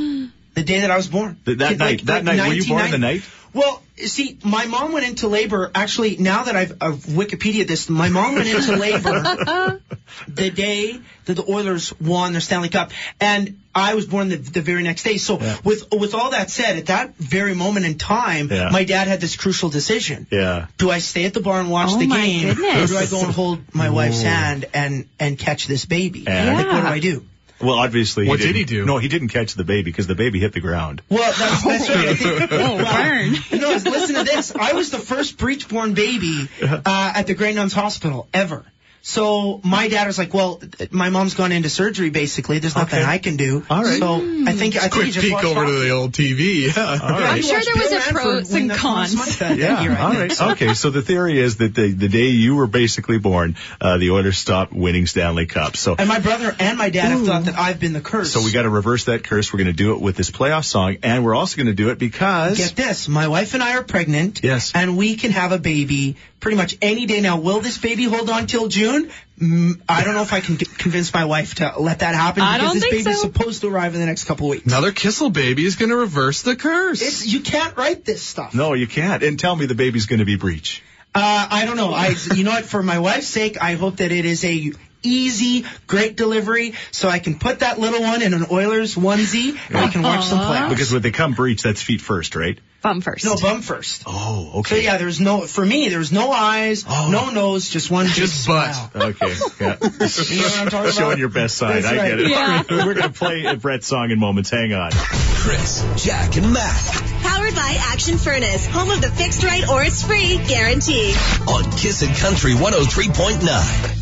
[0.54, 1.38] The day that I was born.
[1.46, 2.06] Th- that Like- night.
[2.06, 2.48] That like night.
[2.48, 2.92] Were you born 1990.
[2.92, 3.22] the night?
[3.54, 5.70] Well, see, my mom went into labor.
[5.74, 9.80] Actually, now that I've, I've Wikipedia this, my mom went into labor
[10.28, 14.60] the day that the Oilers won their Stanley Cup, and I was born the, the
[14.60, 15.16] very next day.
[15.16, 15.56] So, Yeah.
[15.64, 18.68] with with all that said, at that very moment in time, Yeah.
[18.70, 20.26] my dad had this crucial decision.
[20.30, 20.66] Yeah.
[20.78, 22.90] Do I stay at the bar and watch Oh the game, goodness.
[22.90, 26.24] or do I go and hold my wife's hand and and catch this baby?
[26.26, 27.24] And- Like, what do I do?
[27.62, 28.84] Well, obviously, What he did he do?
[28.84, 31.00] No, he didn't catch the baby because the baby hit the ground.
[31.08, 32.08] Well, that's, that's right.
[32.08, 33.60] I think, Oh, burn.
[33.60, 34.54] no, listen to this.
[34.54, 36.80] I was the first breech-born baby uh,
[37.16, 38.64] at the Grey Nuns Hospital ever.
[39.04, 40.60] So my dad was like, "Well,
[40.92, 42.10] my mom's gone into surgery.
[42.10, 43.08] Basically, there's nothing Okay.
[43.10, 43.98] I can do." All right.
[43.98, 44.14] So
[44.46, 46.72] I think I think he Quick just peek over to the old TV.
[46.74, 46.98] Yeah.
[47.02, 47.36] All Yeah, right.
[47.36, 49.10] he sure there was a pros and cons.
[49.36, 49.80] Smythe Yeah.
[49.80, 50.40] I All think.
[50.62, 50.74] Okay.
[50.74, 54.38] So the theory is that the, the day you were basically born, uh, the Oilers
[54.38, 55.80] stopped winning Stanley Cups.
[55.80, 58.32] So And my brother and my dad have thought that I've been the curse.
[58.32, 59.52] So we got to reverse that curse.
[59.52, 61.90] We're going to do it with this playoff song, and we're also going to do
[61.90, 64.42] it because Get this, my wife and I are pregnant.
[64.44, 64.70] Yes.
[64.76, 67.38] And we can have a baby pretty much any day now.
[67.40, 69.10] Will this baby hold on till June?
[69.38, 72.58] Mm, I don't know if I can convince my wife to let that happen I
[72.58, 73.28] because don't this think baby's so.
[73.28, 74.66] supposed to arrive in the next couple weeks.
[74.66, 77.00] Another Kissel baby is going to reverse the curse.
[77.00, 78.54] It's, you can't write this stuff.
[78.54, 79.22] no, you can't.
[79.22, 80.82] And tell me the baby's going to be breach.
[81.14, 81.92] Uh, I don't know.
[81.92, 82.64] I, you know what?
[82.64, 84.72] For my wife's sake, I hope that it is a
[85.02, 89.76] easy, great delivery, so I can put that little one in an Oilers onesie and
[89.78, 90.70] I can watch some playoffs.
[90.70, 92.58] Because when they come breach, that's feet first, right?
[92.82, 93.24] Bum first.
[93.24, 94.02] no, bum first.
[94.06, 94.74] Oh, okay.
[94.74, 95.88] So yeah, there's no for me.
[95.88, 97.10] There's no eyes, Oh.
[97.12, 98.74] no nose, just one Just butt.
[98.74, 98.90] smile.
[99.10, 99.34] Okay.
[99.60, 99.76] Yeah.
[100.32, 101.18] You know what I'm talking Showing about?
[101.18, 101.84] your best side.
[101.84, 102.08] That's I right.
[102.08, 102.28] get it.
[102.30, 102.62] Yeah.
[102.68, 104.50] We're going to play a Brett song in moments.
[104.50, 104.90] Hang on.
[104.92, 110.02] Chris, Jack, and Matt Powered by Action Furnace, home of the fixed right or it's
[110.02, 111.14] free guarantee.
[111.46, 114.01] on Kissin' Country 103.9.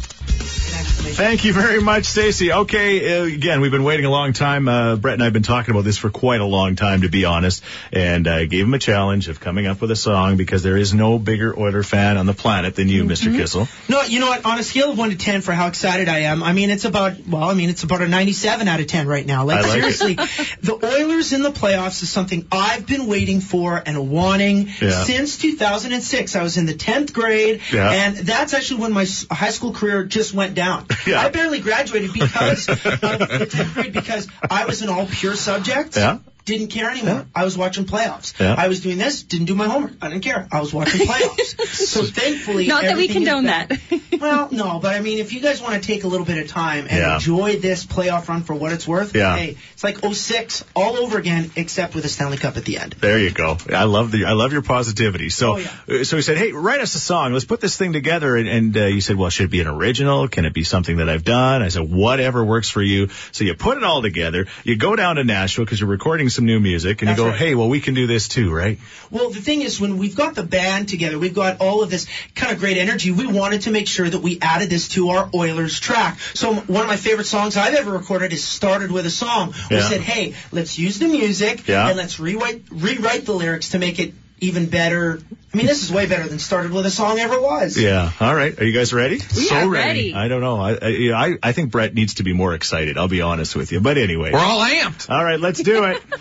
[1.02, 2.52] Thank you very much, Stacy.
[2.52, 4.68] Okay, uh, again, we've been waiting a long time.
[4.68, 7.08] Uh, Brett and I have been talking about this for quite a long time, to
[7.08, 7.62] be honest.
[7.92, 10.92] And I gave him a challenge of coming up with a song because there is
[10.94, 13.34] no bigger Oiler fan on the planet than you, Mr.
[13.36, 13.66] Kissel.
[13.88, 14.44] No, you know what?
[14.44, 16.84] On a scale of one to ten for how excited I am, I mean it's
[16.84, 19.44] about well, I mean it's about a ninety-seven out of ten right now.
[19.44, 19.92] Like, like it.
[19.94, 20.14] seriously,
[20.62, 25.04] the Oilers in the playoffs is something I've been waiting for and wanting Yeah.
[25.04, 26.36] since 2006.
[26.36, 27.90] I was in the tenth grade, Yeah.
[27.90, 30.86] and that's actually when my high school career just went down.
[31.06, 31.20] Yeah.
[31.20, 35.96] I barely graduated because of the tenth grade because I was an all pure subject.
[35.96, 36.18] Yeah.
[36.50, 37.26] Didn't care anymore.
[37.34, 38.38] I was watching playoffs.
[38.40, 38.54] Yeah.
[38.58, 39.22] I was doing this.
[39.22, 39.92] Didn't do my homework.
[40.02, 40.48] I didn't care.
[40.50, 41.66] I was watching playoffs.
[41.68, 43.70] so thankfully, Not that we condone that.
[44.20, 46.46] Well, no, but I mean, if you guys want to take a little bit of
[46.48, 47.14] time and Yeah.
[47.14, 49.34] enjoy this playoff run for what it's worth, Yeah.
[49.34, 52.96] hey, it's like 06 all over again, except with a Stanley Cup at the end.
[53.00, 53.56] There you go.
[53.72, 55.30] I love the I love your positivity.
[55.30, 55.70] So Oh, yeah.
[56.00, 57.32] uh, so he said, "Hey, write us a song.
[57.32, 59.68] Let's put this thing together." And, and uh, you said, "Well, should it be an
[59.68, 60.28] original?
[60.28, 63.54] Can it be something that I've done?" I said, "Whatever works for you." So you
[63.54, 64.48] put it all together.
[64.64, 67.30] You go down to Nashville because you're recording some new music, and That's you go,
[67.30, 67.38] right.
[67.38, 68.78] "Hey, well, we can do this too, right?"
[69.10, 72.06] Well, the thing is, when we've got the band together, we've got all of this
[72.34, 73.10] kind of great energy.
[73.10, 76.18] We wanted to make sure that we added this to our Oilers track.
[76.34, 79.76] So one of my favorite songs I've ever recorded is "Started with a Song." We
[79.76, 79.88] Yeah.
[79.88, 81.88] said, "Hey, let's use the music Yeah.
[81.88, 85.20] and let's rewrite rewrite the lyrics to make it even better."
[85.52, 87.76] I mean, this is way better than "Started with a Song" ever was.
[87.78, 88.10] Yeah.
[88.20, 88.58] All right.
[88.58, 89.16] Are you guys ready?
[89.16, 89.88] We So are ready.
[89.88, 90.14] ready.
[90.14, 90.60] I don't know.
[90.60, 92.96] I, I I I think Brett needs to be more excited.
[92.98, 93.80] I'll be honest with you.
[93.80, 94.30] But anyway.
[94.32, 95.10] We're all amped.
[95.10, 95.40] All right.
[95.40, 96.02] Let's do it.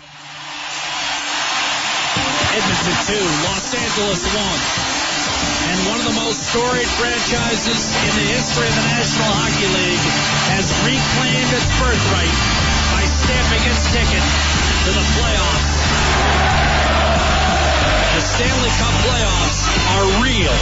[2.50, 3.14] Edmonton 2,
[3.46, 4.42] Los Angeles 1.
[5.70, 10.06] And one of the most storied franchises in the history of the National Hockey League
[10.50, 12.34] has reclaimed its birthright
[12.90, 14.24] by stamping its ticket
[14.82, 15.69] to the playoffs.
[18.40, 19.60] Stanley Cup playoffs
[20.00, 20.56] are real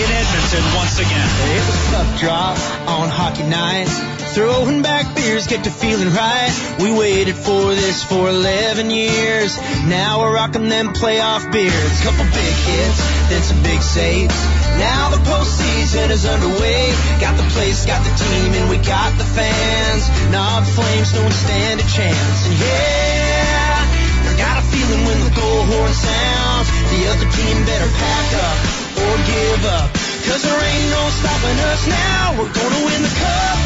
[0.00, 1.28] in Edmonton once again.
[1.52, 2.56] It was a tough drop
[2.88, 3.92] on hockey nights.
[4.32, 6.48] Throwing back beers, get to feeling right.
[6.80, 9.60] We waited for this for 11 years.
[9.84, 12.00] Now we're rocking them playoff beers.
[12.00, 14.32] Couple big hits, then some big saves.
[14.80, 16.96] Now the postseason is underway.
[17.20, 20.08] Got the place, got the team, and we got the fans.
[20.32, 22.38] The Flames don't stand a chance.
[22.48, 23.84] And yeah,
[24.26, 26.57] I got a feeling when the goal horn sounds,
[26.88, 28.58] the other team better pack up
[29.04, 29.88] or give up.
[30.24, 32.36] Cause there ain't no stopping us now.
[32.36, 33.56] We're gonna win the cup.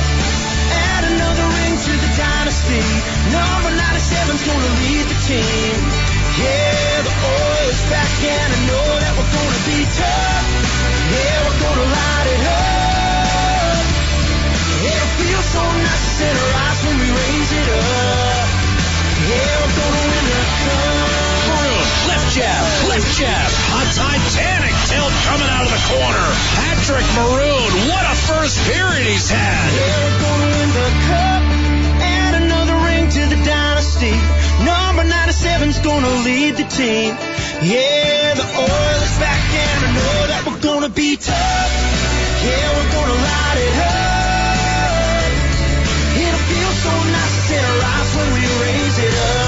[0.91, 2.83] Add another ring to the dynasty.
[3.31, 5.75] Number 97's gonna lead the team.
[6.39, 10.47] Yeah, the oil's back and I know that we're gonna be tough.
[11.15, 13.83] Yeah, we're gonna light it up.
[14.83, 18.47] It'll feel so nice to center eyes when we raise it up.
[19.31, 21.12] Yeah, we're gonna win the cup.
[22.33, 23.51] Jab, left jab.
[23.77, 26.27] A Titanic tilt coming out of the corner.
[26.57, 29.69] Patrick Maroon, what a first period he's had.
[29.69, 31.43] We're gonna win the cup.
[32.01, 34.17] Add another ring to the dynasty.
[34.65, 37.13] Number 97's gonna lead the team.
[37.61, 41.37] Yeah, the Oilers back and I know that we're gonna be tough.
[41.37, 45.29] Yeah, we're gonna light it up.
[46.17, 49.42] It'll feel so nice to eyes when we raise it up.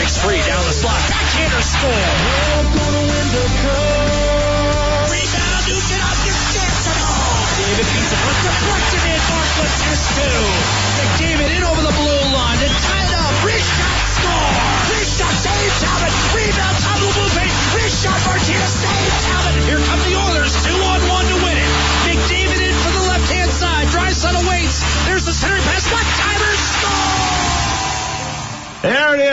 [0.00, 0.96] Breaks free down the slot.
[1.12, 1.92] Backhander score.
[1.92, 5.12] We're gonna win the cup.
[5.12, 7.44] Rebound, you Nugent up to Samsonov.
[7.60, 9.20] David beats it, but deflected in.
[9.28, 10.79] Bartlett has two.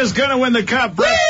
[0.07, 0.13] Is.
[0.13, 0.95] Gonna win the cup.
[0.95, 1.26] Brett.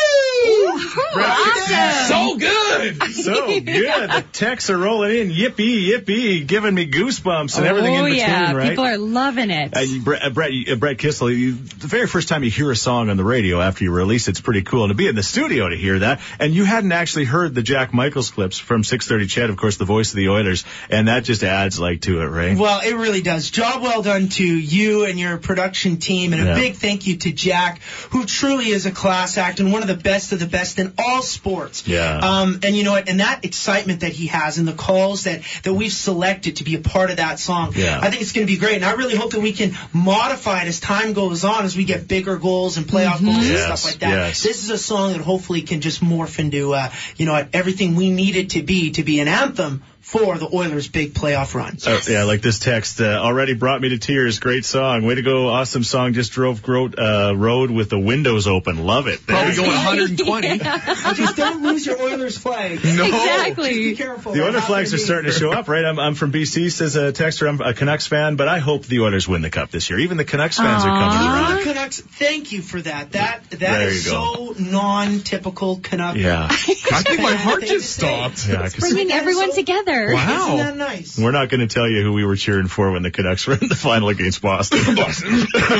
[1.17, 3.03] Brett- So good.
[3.13, 3.65] So good.
[4.09, 5.29] The texts are rolling in.
[5.31, 8.69] Yippee, yippee, giving me goosebumps and everything oh in between, yeah, right?
[8.69, 9.75] people are loving it.
[9.75, 12.71] Uh, Brett, uh, Brett, you- uh, Brett Kissel, you, the very first time you hear
[12.71, 14.83] a song on the radio after you release it's pretty cool.
[14.83, 17.61] And to be in the studio to hear that, and you hadn't actually heard the
[17.63, 21.23] Jack Michaels clips from 630 CHED, of course, the voice of the Oilers, and that
[21.23, 22.57] just adds like to it, right?
[22.57, 23.49] Well, it really does.
[23.49, 27.31] Job well done to you and your production team, and a big thank you to
[27.31, 30.79] Jack, who truly is a class act and one of the best of the best
[30.79, 31.87] in all sports.
[31.87, 32.17] Yeah.
[32.17, 33.09] Um, and you know what?
[33.09, 36.75] And that excitement that he has, and the calls that that we've selected to be
[36.75, 37.99] a part of that song, Yeah.
[38.01, 38.75] I think it's going to be great.
[38.75, 41.83] And I really hope that we can modify it as time goes on, as we
[41.85, 44.09] get bigger goals and playoff goals and stuff like that.
[44.09, 44.43] yes.
[44.43, 47.95] This is a song that hopefully can just morph into, uh, you know, what, everything
[47.95, 51.77] we need it to be to be an anthem for the Oilers' big playoff run.
[51.85, 54.39] Oh, yeah, like this text uh, already brought me to tears.
[54.39, 55.49] Great song, way to go!
[55.49, 56.13] Awesome song.
[56.13, 58.85] Just drove gro- uh, road with the windows open.
[58.85, 59.27] Love it.
[59.27, 60.57] Probably going 120.
[61.15, 62.79] Just don't lose your Oilers flag.
[62.85, 63.05] No.
[63.05, 63.73] Exactly.
[63.73, 64.31] Be careful.
[64.31, 65.83] The They're Oilers flags are starting to show up, right?
[65.83, 67.49] I'm, I'm from BC, says a texter.
[67.49, 69.99] I'm a Canucks fan, but I hope the Oilers win the cup this year.
[69.99, 71.57] Even the Canucks fans are coming around.
[71.57, 73.11] the Canucks, thank you for that.
[73.11, 76.15] That that There is so non-typical Canuck.
[76.15, 78.07] Yeah, I think my heart Thing to just say.
[78.07, 78.47] stopped.
[78.47, 78.61] yeah.
[78.61, 79.96] 'cause Bringing everyone so- together.
[80.05, 80.45] Wow.
[80.45, 81.17] Isn't that nice?
[81.17, 83.53] we're not going to tell you who we were cheering for when the Canucks were
[83.53, 84.79] in the final against Boston.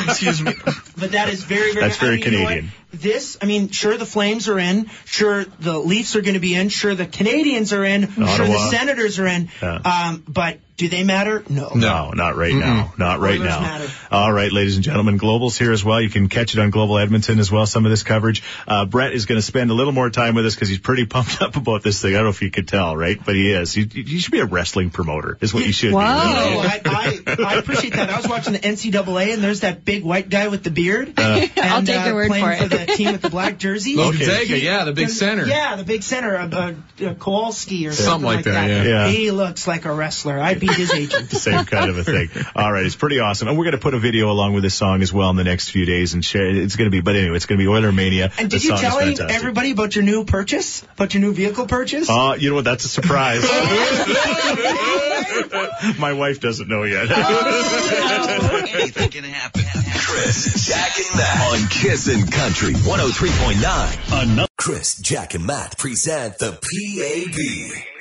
[0.07, 0.53] Excuse me.
[0.97, 1.85] But that is very, very.
[1.85, 2.45] That's very I mean, you know?
[2.45, 2.71] Canadian.
[2.91, 6.55] This, I mean, sure the Flames are in, sure the Leafs are going to be
[6.55, 9.49] in, sure the Canadiens are in, sure the Senators are in.
[9.61, 9.75] Yeah.
[9.75, 11.43] Um, but do they matter?
[11.49, 11.71] No.
[11.73, 12.93] No, not right now.
[12.99, 13.59] Not right Oilers now.
[13.61, 13.89] matter.
[14.11, 15.99] All right, ladies and gentlemen, Global's here as well.
[15.99, 18.43] You can catch it on Global Edmonton as well, some of this coverage.
[18.67, 21.05] Uh, Brett is going to spend a little more time with us because he's pretty
[21.07, 22.13] pumped up about this thing.
[22.13, 23.17] I don't know if you could tell, right?
[23.23, 23.75] But he is.
[23.75, 25.99] You, you should be a wrestling promoter, is what you should Whoa.
[25.99, 26.05] be.
[26.05, 26.67] No, really.
[26.67, 26.81] I,
[27.25, 28.11] I, I appreciate that.
[28.11, 31.15] I was watching the NCAA, and there's that big white guy with the beard.
[31.17, 31.21] Uh.
[31.41, 32.69] and, I'll take your word playing for it.
[32.85, 33.95] The team with the black jersey.
[33.95, 35.45] Logan yeah, the big center.
[35.45, 36.73] Yeah, the big center, uh, uh,
[37.05, 38.83] uh, Kowalski or something, Something like that, yeah.
[38.83, 39.07] Yeah.
[39.07, 40.39] He looks like a wrestler.
[40.39, 41.31] I'd be his agent.
[41.47, 42.29] Same kind of a thing.
[42.55, 43.47] All right, it's pretty awesome.
[43.47, 45.43] And we're going to put a video along with this song as well in the
[45.43, 46.47] next few days and share.
[46.47, 48.31] It's going to be, but anyway, it's going to be Oiler Mania.
[48.37, 50.83] And The did you song is tell everybody about your new purchase?
[50.83, 52.09] About your new vehicle purchase?
[52.09, 52.65] Uh, you know what?
[52.65, 53.43] That's a surprise.
[55.99, 57.09] My wife doesn't know yet.
[57.09, 59.63] Anything can happen.
[59.99, 64.23] Chris, Jack, and Matt on Kissin' Country 103.9.
[64.23, 67.35] Another Chris, Jack, and Matt present the PAB,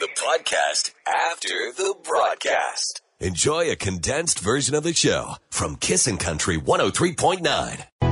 [0.01, 3.03] the podcast after the broadcast.
[3.21, 8.06] Enjoy a condensed version of the show from Kissin' Country 103.9.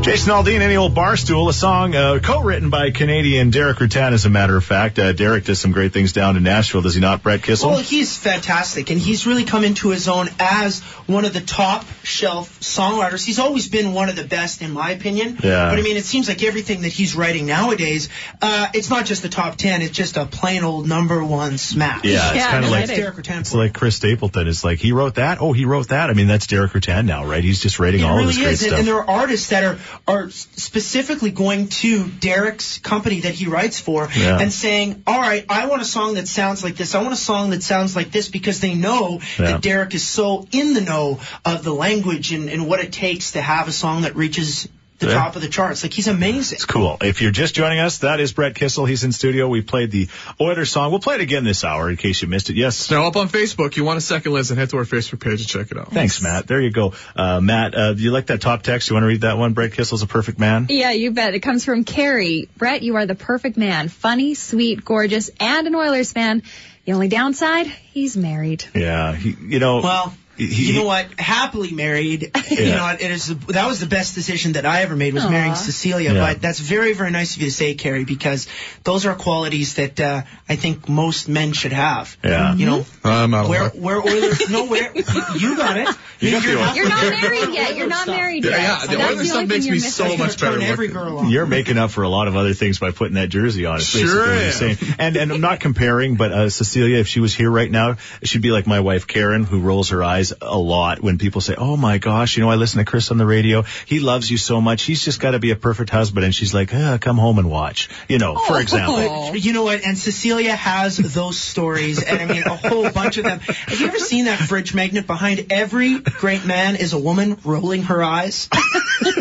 [0.00, 4.30] Jason Aldean, Any Old Barstool, a song uh, co-written by Canadian Deric Ruttan, as a
[4.30, 4.98] matter of fact.
[4.98, 7.68] Uh, Deric does some great things down in Nashville, does he not, Brett Kissel?
[7.70, 11.84] Well, he's fantastic, and he's really come into his own as one of the top
[12.04, 13.22] shelf songwriters.
[13.22, 15.36] He's always been one of the best, in my opinion.
[15.42, 15.68] Yeah.
[15.68, 18.08] But I mean, it seems like everything that he's writing nowadays,
[18.40, 22.04] uh, it's not just the top ten; it's just a plain old number one smash.
[22.04, 22.86] yeah, it's Yeah, kind of like.
[22.88, 23.40] Deric Ruttan.
[23.40, 24.48] it's like Chris Stapleton.
[24.48, 25.38] It's like he wrote that.
[25.40, 26.08] Oh, he wrote that.
[26.08, 27.44] I mean, that's Deric Ruttan now, right?
[27.44, 28.78] He's just writing It all really of this great is, and, stuff.
[28.78, 33.80] and there are artists that are are specifically going to Deric's company that he writes
[33.80, 34.38] for Yeah.
[34.38, 36.94] and saying, "All right, I want a song that sounds like this.
[36.94, 39.52] I want a song that sounds like this," because they know Yeah.
[39.52, 43.32] that Deric is so in the know of the language and, and what it takes
[43.32, 45.14] to have a song that reaches the Yeah.
[45.14, 45.82] top of the charts.
[45.82, 46.56] Like he's amazing.
[46.56, 46.96] It's cool.
[47.00, 48.84] If you're just joining us, that is Brett Kissel.
[48.84, 49.48] He's in studio.
[49.48, 50.08] We played the
[50.40, 50.90] Oilers song.
[50.90, 52.56] We'll play it again this hour in case you missed it.
[52.56, 52.90] Yes.
[52.90, 55.48] Now up on Facebook, you want a second listen, head to our Facebook page and
[55.48, 55.92] check it out.
[55.92, 56.46] Thanks, Matt.
[56.46, 56.94] There you go.
[57.14, 58.90] Uh, Matt, uh, do you like that top text?
[58.90, 59.52] You want to read that one?
[59.52, 60.66] Brett Kissel's a perfect man.
[60.68, 61.34] Yeah, you bet.
[61.34, 62.48] It comes from Carrie.
[62.56, 63.88] Brett, you are the perfect man.
[63.88, 66.42] Funny, sweet, gorgeous, and an Oilers fan.
[66.84, 68.64] The only downside, he's married.
[68.74, 69.14] Yeah.
[69.14, 69.80] He, you know.
[69.82, 71.06] Well, he- you know what?
[71.18, 72.30] Happily married.
[72.48, 75.54] You know, it is that was the best decision that I ever made was marrying
[75.54, 76.12] Cecilia.
[76.12, 76.20] Yeah.
[76.32, 78.48] But that's very, very nice of you to say, Carrie, because
[78.84, 82.16] those are qualities that uh, I think most men should have.
[82.24, 82.54] Yeah.
[82.54, 83.74] You know, I'm out where luck.
[83.74, 84.50] where Oilers?
[84.50, 85.88] No, where you got it.
[86.20, 86.76] You got the Oilers.
[86.76, 87.76] You're not married yet.
[87.76, 88.52] You're not married yet.
[88.60, 90.60] Yeah, So the that's Oilers the stuff only makes thing me you're so much better
[90.62, 91.30] every girl on.
[91.30, 93.76] You're making up for a lot of other things by putting that jersey on.
[93.76, 94.94] Is Sure basically what saying.
[94.98, 98.42] And and I'm not comparing, but uh, Cecilia, if she was here right now, she'd
[98.42, 101.76] be like my wife Karen, who rolls her eyes a lot when people say, "Oh
[101.76, 103.62] my gosh, you know, I listen to Chris on the radio.
[103.86, 104.82] He loves you so much.
[104.84, 107.50] He's just got to be a perfect husband." And she's like, uh, "Come home and
[107.50, 109.34] watch." You know, for example.
[109.48, 109.84] You know what?
[109.84, 113.40] And Cecilia has those stories, and I mean a whole bunch of them.
[113.40, 117.84] Have you ever seen that fridge magnet behind every great man is a woman rolling
[117.84, 118.48] her eyes?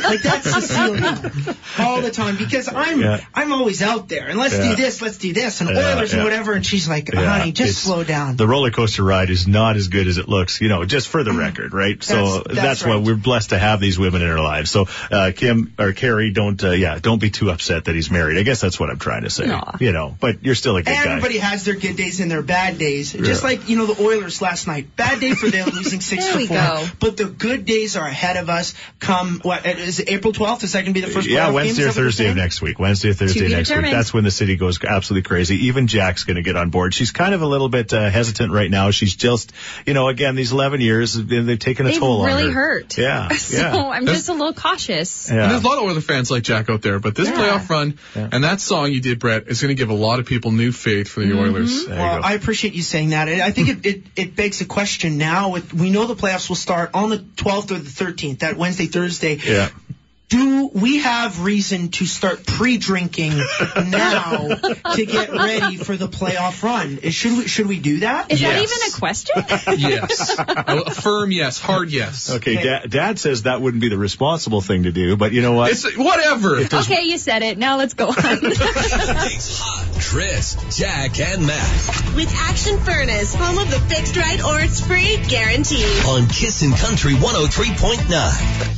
[0.03, 3.19] like that's Cecilia all the time because I'm Yeah.
[3.33, 4.69] I'm always out there and let's Yeah.
[4.69, 6.17] do this, let's do this, and Yeah, Oilers yeah.
[6.17, 8.37] and whatever, and she's like, Yeah, honey, just it's- slow down.
[8.37, 11.23] The roller coaster ride is not as good as it looks, you know, just for
[11.23, 12.01] the record, right?
[12.03, 14.71] so That's- that's, that's why we're blessed to have these women in our lives.
[14.71, 18.37] So, uh, Kim or Carrie, don't, uh, yeah, don't be too upset that he's married.
[18.37, 19.77] I guess that's what I'm trying to say, Aw.
[19.79, 21.05] you know, but you're still a good guy.
[21.07, 23.13] Everybody has their good days and their bad days.
[23.13, 24.95] Just like, you know, the Oilers last night.
[24.95, 26.57] Bad day for them, losing six There to we four.
[26.57, 26.85] go.
[26.99, 30.63] But the good days are ahead of us come, what, is it April 12th?
[30.63, 31.49] Is that going to be the first Yeah.
[31.51, 32.79] Wednesday Is or that what you're Thursday of next week.
[32.79, 33.81] Wednesday or Thursday be next week.
[33.81, 35.67] That's when the city goes absolutely crazy.
[35.67, 36.93] Even Jack's going to get on board.
[36.93, 38.91] She's kind of a little bit uh, hesitant right now.
[38.91, 39.51] She's just,
[39.85, 42.35] you know, again, these 11 years, they've taken a They've toll on her.
[42.35, 42.97] really hurt.
[42.97, 43.75] Yeah, So yeah.
[43.89, 45.29] I'm just a little cautious.
[45.29, 47.35] And there's a lot of other fans like Jack out there, but this Yeah.
[47.37, 50.25] playoff run and that song you did, Brett, is going to give a lot of
[50.25, 51.39] people new faith for the Mm-hmm.
[51.39, 51.87] Oilers.
[51.87, 52.21] Well.
[52.23, 53.27] I appreciate you saying that.
[53.27, 55.49] I think it, it, it begs a question now.
[55.51, 58.85] With, we know the playoffs will start on the 12th or the 13th, that Wednesday,
[58.87, 59.35] Thursday.
[59.45, 59.69] yeah.
[60.29, 63.29] Do we have reason to start pre-drinking
[63.77, 66.99] now to get ready for the playoff run?
[67.11, 68.29] Should we should we do that?
[68.31, 69.35] Is that even a question?
[69.77, 70.37] Yes.
[70.37, 70.43] a,
[70.87, 72.29] a firm yes, hard yes.
[72.29, 75.53] Okay, Dad, Dad says that wouldn't be the responsible thing to do, but you know
[75.53, 75.71] what?
[75.71, 76.57] It's whatever.
[76.57, 77.57] okay, you said it.
[77.57, 78.15] Now let's go on.
[78.17, 79.85] It's hot.
[80.01, 85.17] Chris, Jack, and Matt With Action Furnace, home of the fixed right or it's free
[85.27, 85.83] guarantee.
[86.07, 88.76] on Kissin' Country 103.9.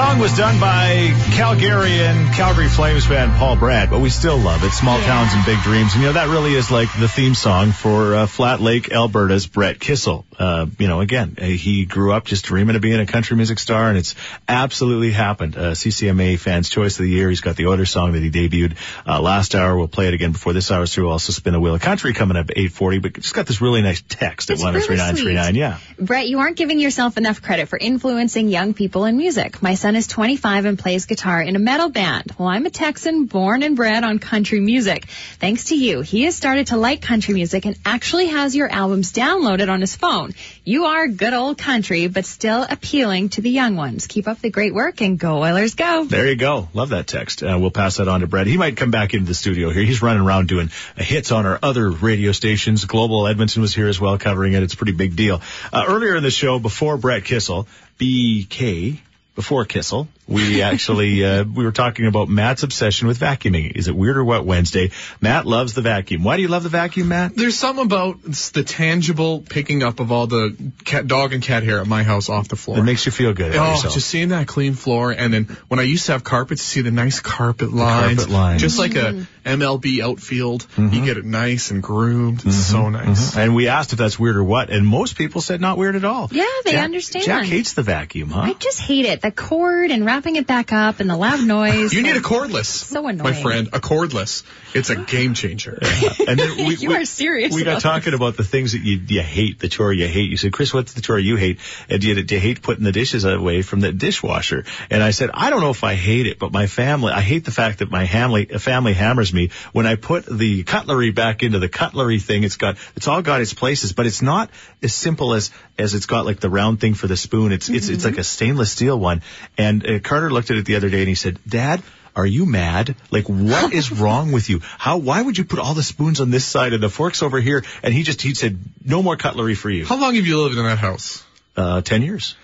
[0.00, 4.70] Song was done by Calgarian Calgary Flames fan Paul Brandt, but we still love it.
[4.70, 7.72] Small towns and big dreams, and you know that really is like the theme song
[7.72, 10.24] for uh, Flat Lake, Alberta's Brett Kissel.
[10.38, 13.58] Uh, you know, again, uh, he grew up just dreaming of being a country music
[13.58, 14.14] star, and it's
[14.48, 15.54] absolutely happened.
[15.54, 17.28] Uh, CCMA Fans Choice of the Year.
[17.28, 18.76] He's got the Oilers song that he debuted
[19.06, 19.76] uh, last hour.
[19.76, 21.04] We'll play it again before this hour's through.
[21.04, 23.02] We'll also spin a wheel of country coming up at 8:40.
[23.02, 25.54] But just got this really nice text at It's really 103939.
[25.56, 25.78] Yeah.
[25.98, 29.62] Brett, you aren't giving yourself enough credit for influencing young people in music.
[29.62, 32.32] My son is 25 and plays guitar in a metal band.
[32.38, 35.06] Well, I'm a Texan born and bred on country music.
[35.38, 39.12] Thanks to you, he has started to like country music and actually has your albums
[39.12, 40.34] downloaded on his phone.
[40.64, 44.06] You are good old country, but still appealing to the young ones.
[44.06, 46.04] Keep up the great work and go Oilers go.
[46.04, 46.68] There you go.
[46.74, 47.42] Love that text.
[47.42, 48.46] Uh, we'll pass that on to Brett.
[48.46, 49.82] He might come back into the studio here.
[49.82, 52.84] He's running around doing uh, hits on our other radio stations.
[52.84, 54.62] Global Edmonton was here as well covering it.
[54.62, 55.40] It's a pretty big deal.
[55.72, 57.66] Uh, earlier in the show, before Brett Kissel,
[57.98, 58.98] BK,
[59.34, 63.72] before Kissel, we actually, uh, we were talking about Matt's obsession with vacuuming.
[63.74, 64.92] Is it weird or what Wednesday?
[65.20, 66.22] Matt loves the vacuum.
[66.22, 67.34] Why do you love the vacuum, Matt?
[67.34, 71.80] There's something about the tangible picking up of all the cat, dog and cat hair
[71.80, 72.78] at my house off the floor.
[72.78, 73.94] It makes you feel good Oh, yourself.
[73.94, 76.92] just seeing that clean floor, and then when I used to have carpets, see the
[76.92, 78.62] nice carpet lines, carpet lines.
[78.62, 79.62] just like a mm-hmm.
[79.62, 80.66] MLB outfield.
[80.76, 81.04] You mm-hmm.
[81.04, 82.46] get it nice and groomed.
[82.46, 82.92] It's so mm-hmm.
[82.92, 83.36] nice.
[83.36, 86.04] and we asked if that's weird or what, and most people said not weird at
[86.04, 86.28] all.
[86.30, 87.24] Yeah, they Jack- understand.
[87.24, 88.40] Jack hates the vacuum, huh?
[88.40, 89.22] I just hate it.
[89.22, 91.94] The cord and wrapping it back up and the loud noise.
[91.94, 92.66] You need a cordless.
[92.66, 93.34] So annoying.
[93.34, 94.42] My friend, a cordless.
[94.74, 95.78] It's a game changer.
[95.80, 99.00] And then we, You we- are serious We got talking about the things that you
[99.08, 100.30] you hate, the chore you hate.
[100.30, 101.58] You said, Chris, what's the chore you hate?
[101.88, 104.64] And you, you hate putting the dishes away from the dishwasher?
[104.90, 107.46] And I said, I don't know if I hate it, but my family, I hate
[107.46, 111.58] the fact that my family family hammers me when I put the cutlery back into
[111.58, 112.44] the cutlery thing.
[112.44, 114.50] It's got it's all got its places, but it's not
[114.82, 117.52] as simple as as it's got like the round thing for the spoon.
[117.52, 118.20] It's it's it's like mm-hmm.
[118.20, 119.22] a stainless steel one.
[119.56, 121.82] And Carter looked at it the other day and he said, Dad.
[122.16, 122.96] Are you mad?
[123.12, 124.60] Like, what is wrong with you?
[124.78, 127.40] How, why would you put all the spoons on this side and the forks over
[127.40, 127.62] here?
[127.84, 129.84] And he just, he said, no more cutlery for you.
[129.86, 131.22] How long have you lived in that house?
[131.56, 132.34] Uh, 10 years.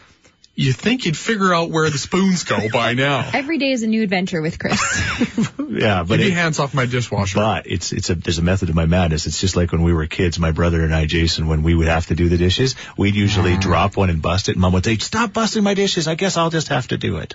[0.55, 3.29] You think you'd figure out where the spoons go by now?
[3.35, 4.81] Every day is a new adventure with Chris.
[5.69, 7.37] Yeah, but Get your it, hands off my dishwasher.
[7.41, 9.27] but it's, it's a, there's a method to my madness.
[9.27, 11.89] It's just like when we were kids, my brother and I, Jason, when we would
[11.89, 14.57] have to do the dishes, we'd usually drop one and bust it.
[14.57, 16.07] Mom would say, stop busting my dishes.
[16.07, 17.35] I guess I'll just have to do it.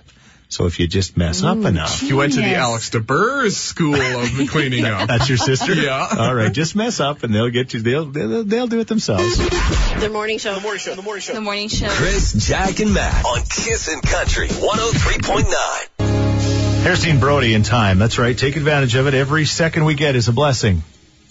[0.52, 2.04] So if you just mess up mm, enough.
[2.04, 2.60] you went to the Genius.
[2.60, 5.08] Alex DeBurr's school of cleaning up.
[5.08, 5.74] That's your sister?
[5.74, 6.06] Yeah.
[6.20, 6.52] All right.
[6.52, 9.38] Just mess up and they'll get you, they'll, they'll, they'll do it themselves.
[9.38, 10.54] The morning show.
[10.54, 10.94] The morning show.
[10.94, 11.34] The morning show.
[11.36, 11.88] The morning show.
[11.88, 16.84] Chris, Jack, and Matt on Kissin' Country 103.9.
[16.84, 17.98] Here's Dean Brody in time.
[17.98, 18.38] That's right.
[18.38, 19.14] Take advantage of it.
[19.14, 20.84] Every second we get is a blessing.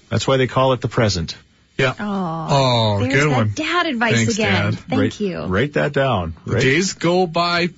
[0.09, 1.37] That's why they call it the present.
[1.77, 1.93] Yeah.
[2.01, 3.53] Oh, Oh, good that one.
[3.55, 4.73] dad advice Thanks, again.
[4.73, 4.79] Dad.
[4.79, 5.45] Thank write, you.
[5.45, 6.35] Write that down.
[6.47, 6.63] Right?
[6.63, 7.69] Days go by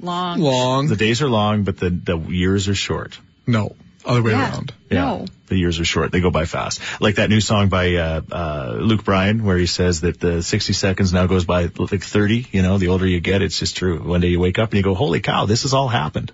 [0.00, 0.40] Long.
[0.40, 0.86] long.
[0.88, 3.18] The days are long, but the, the years are short.
[3.46, 3.74] No,
[4.04, 4.50] other way Yeah.
[4.50, 4.74] around.
[4.90, 5.26] No.
[5.48, 6.10] The years are short.
[6.10, 6.80] They go by fast.
[7.00, 10.72] Like that new song by uh, uh, Luke Bryan, where he says that the 60
[10.72, 12.46] seconds now goes by like 30.
[12.50, 14.00] You know, the older you get, it's just true.
[14.02, 16.32] One day you wake up and you go, "Holy cow, this has all happened."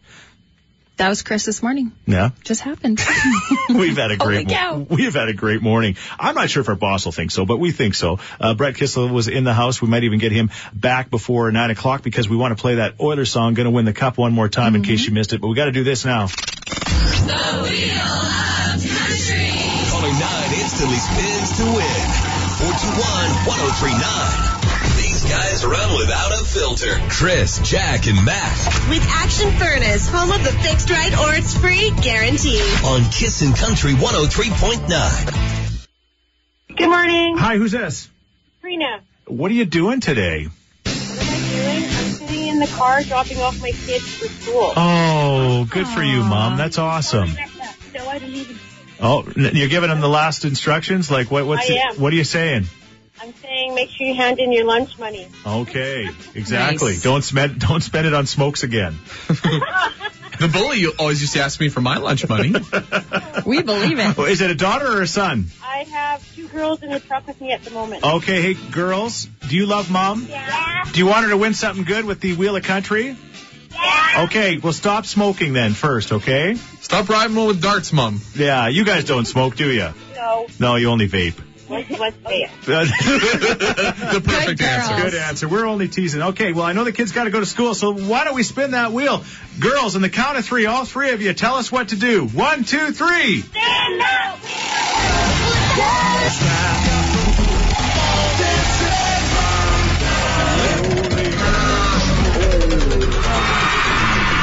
[1.02, 1.90] That was Chris this morning.
[2.06, 3.00] Yeah, Just happened.
[3.68, 4.76] we've had a Holy great, mo- cow.
[4.88, 5.96] we've had a great morning.
[6.16, 8.20] I'm not sure if our boss will think so, but we think so.
[8.38, 9.82] Uh, Brett Kissel was in the house.
[9.82, 13.00] We might even get him back before nine o'clock because we want to play that
[13.00, 15.40] Oilers song, "Going to Win the Cup" one more time in case you missed it.
[15.40, 16.28] But we got to do this now.
[16.28, 16.34] The
[17.66, 18.78] wheel of
[19.90, 22.06] Calling nine instantly spins to win.
[22.62, 24.51] 421-1039.
[25.32, 26.98] These guys run without a filter.
[27.08, 31.90] Chris, Jack, and Matt With Action Furnace, home of the fixed right or it's free
[32.02, 32.60] guarantee.
[32.84, 35.86] on Kissin' Country 103.9.
[36.76, 38.10] Good morning, Hi, who's this?
[38.60, 39.00] Trina.
[39.26, 40.48] What are you doing today?
[40.84, 41.84] I doing?
[41.84, 44.74] I'm sitting in the car dropping off my kids for school.
[44.76, 46.58] Oh, good for you, Mom.
[46.58, 47.30] That's awesome.
[47.94, 48.58] No, I didn't even.
[49.00, 51.10] Oh, you're giving them the last instructions?
[51.10, 52.66] Like, what, what's I it- what are you saying?
[53.20, 55.28] I'm saying make sure you hand in your lunch money.
[55.46, 56.92] Okay, exactly.
[56.94, 57.02] Nice.
[57.02, 58.96] Don't spend, don't spend it on smokes again.
[60.40, 62.52] The bully always used to ask me for my lunch money.
[63.46, 64.18] we believe it.
[64.18, 65.46] Is it a daughter or a son?
[65.62, 68.04] I have two girls girls in the truck with me at the moment.
[68.04, 70.26] Okay, hey, girls, do you love mom?
[70.28, 70.84] Yeah.
[70.92, 73.16] Do you want her to win something good with the Wheel of Country?
[73.72, 74.24] Yeah.
[74.26, 76.54] Okay, well, stop smoking then first, okay?
[76.80, 78.20] Stop riding with darts, mom.
[78.34, 79.88] Yeah, you guys don't smoke, do you?
[80.14, 80.46] No.
[80.60, 81.40] No, you only vape.
[81.72, 82.50] What's what's fair?
[84.12, 84.88] The perfect Good answer.
[84.94, 85.02] girls.
[85.10, 85.48] Good answer.
[85.48, 86.20] We're only teasing.
[86.22, 88.42] Okay, well, I know the kids got to go to school, so why don't we
[88.42, 89.24] spin that wheel?
[89.58, 92.26] Girls, in the count of three, all three of you, tell us what to do.
[92.26, 93.40] One, two, three.
[93.40, 94.38] Stand up.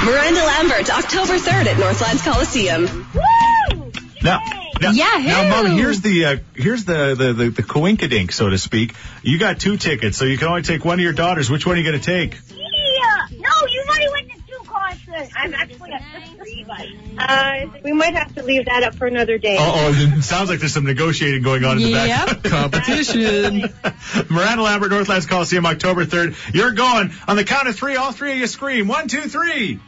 [0.05, 3.05] Miranda Lambert, October 3rd at Northlands Coliseum.
[3.13, 3.91] Woo!
[4.23, 4.39] Now,
[4.81, 5.27] now, Yahoo!
[5.27, 8.95] now, Mom, here's the uh, here's the the the, the coinkadink, so to speak.
[9.23, 11.49] You got two tickets, so you can only take one of your daughters.
[11.49, 12.39] Which one are you going to take?
[12.49, 13.37] Yeah.
[13.37, 15.33] No, you've already went to two concerts.
[15.35, 16.99] I'm actually up to three, buddy.
[17.17, 19.57] Uh, we might have to leave that up for another day.
[19.59, 22.27] Oh, it sounds like there's some negotiating going on in the back.
[22.27, 22.43] Yep.
[22.43, 23.59] Competition.
[24.29, 26.53] Miranda Lambert, Northlands Coliseum, October 3rd.
[26.53, 27.11] You're going.
[27.27, 28.87] On the count of three, all three of you scream.
[28.87, 29.79] One, two, three.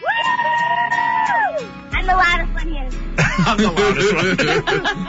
[0.00, 0.06] Woo!
[1.92, 3.03] I'm the loudest one here.
[3.56, 5.04] 了，说。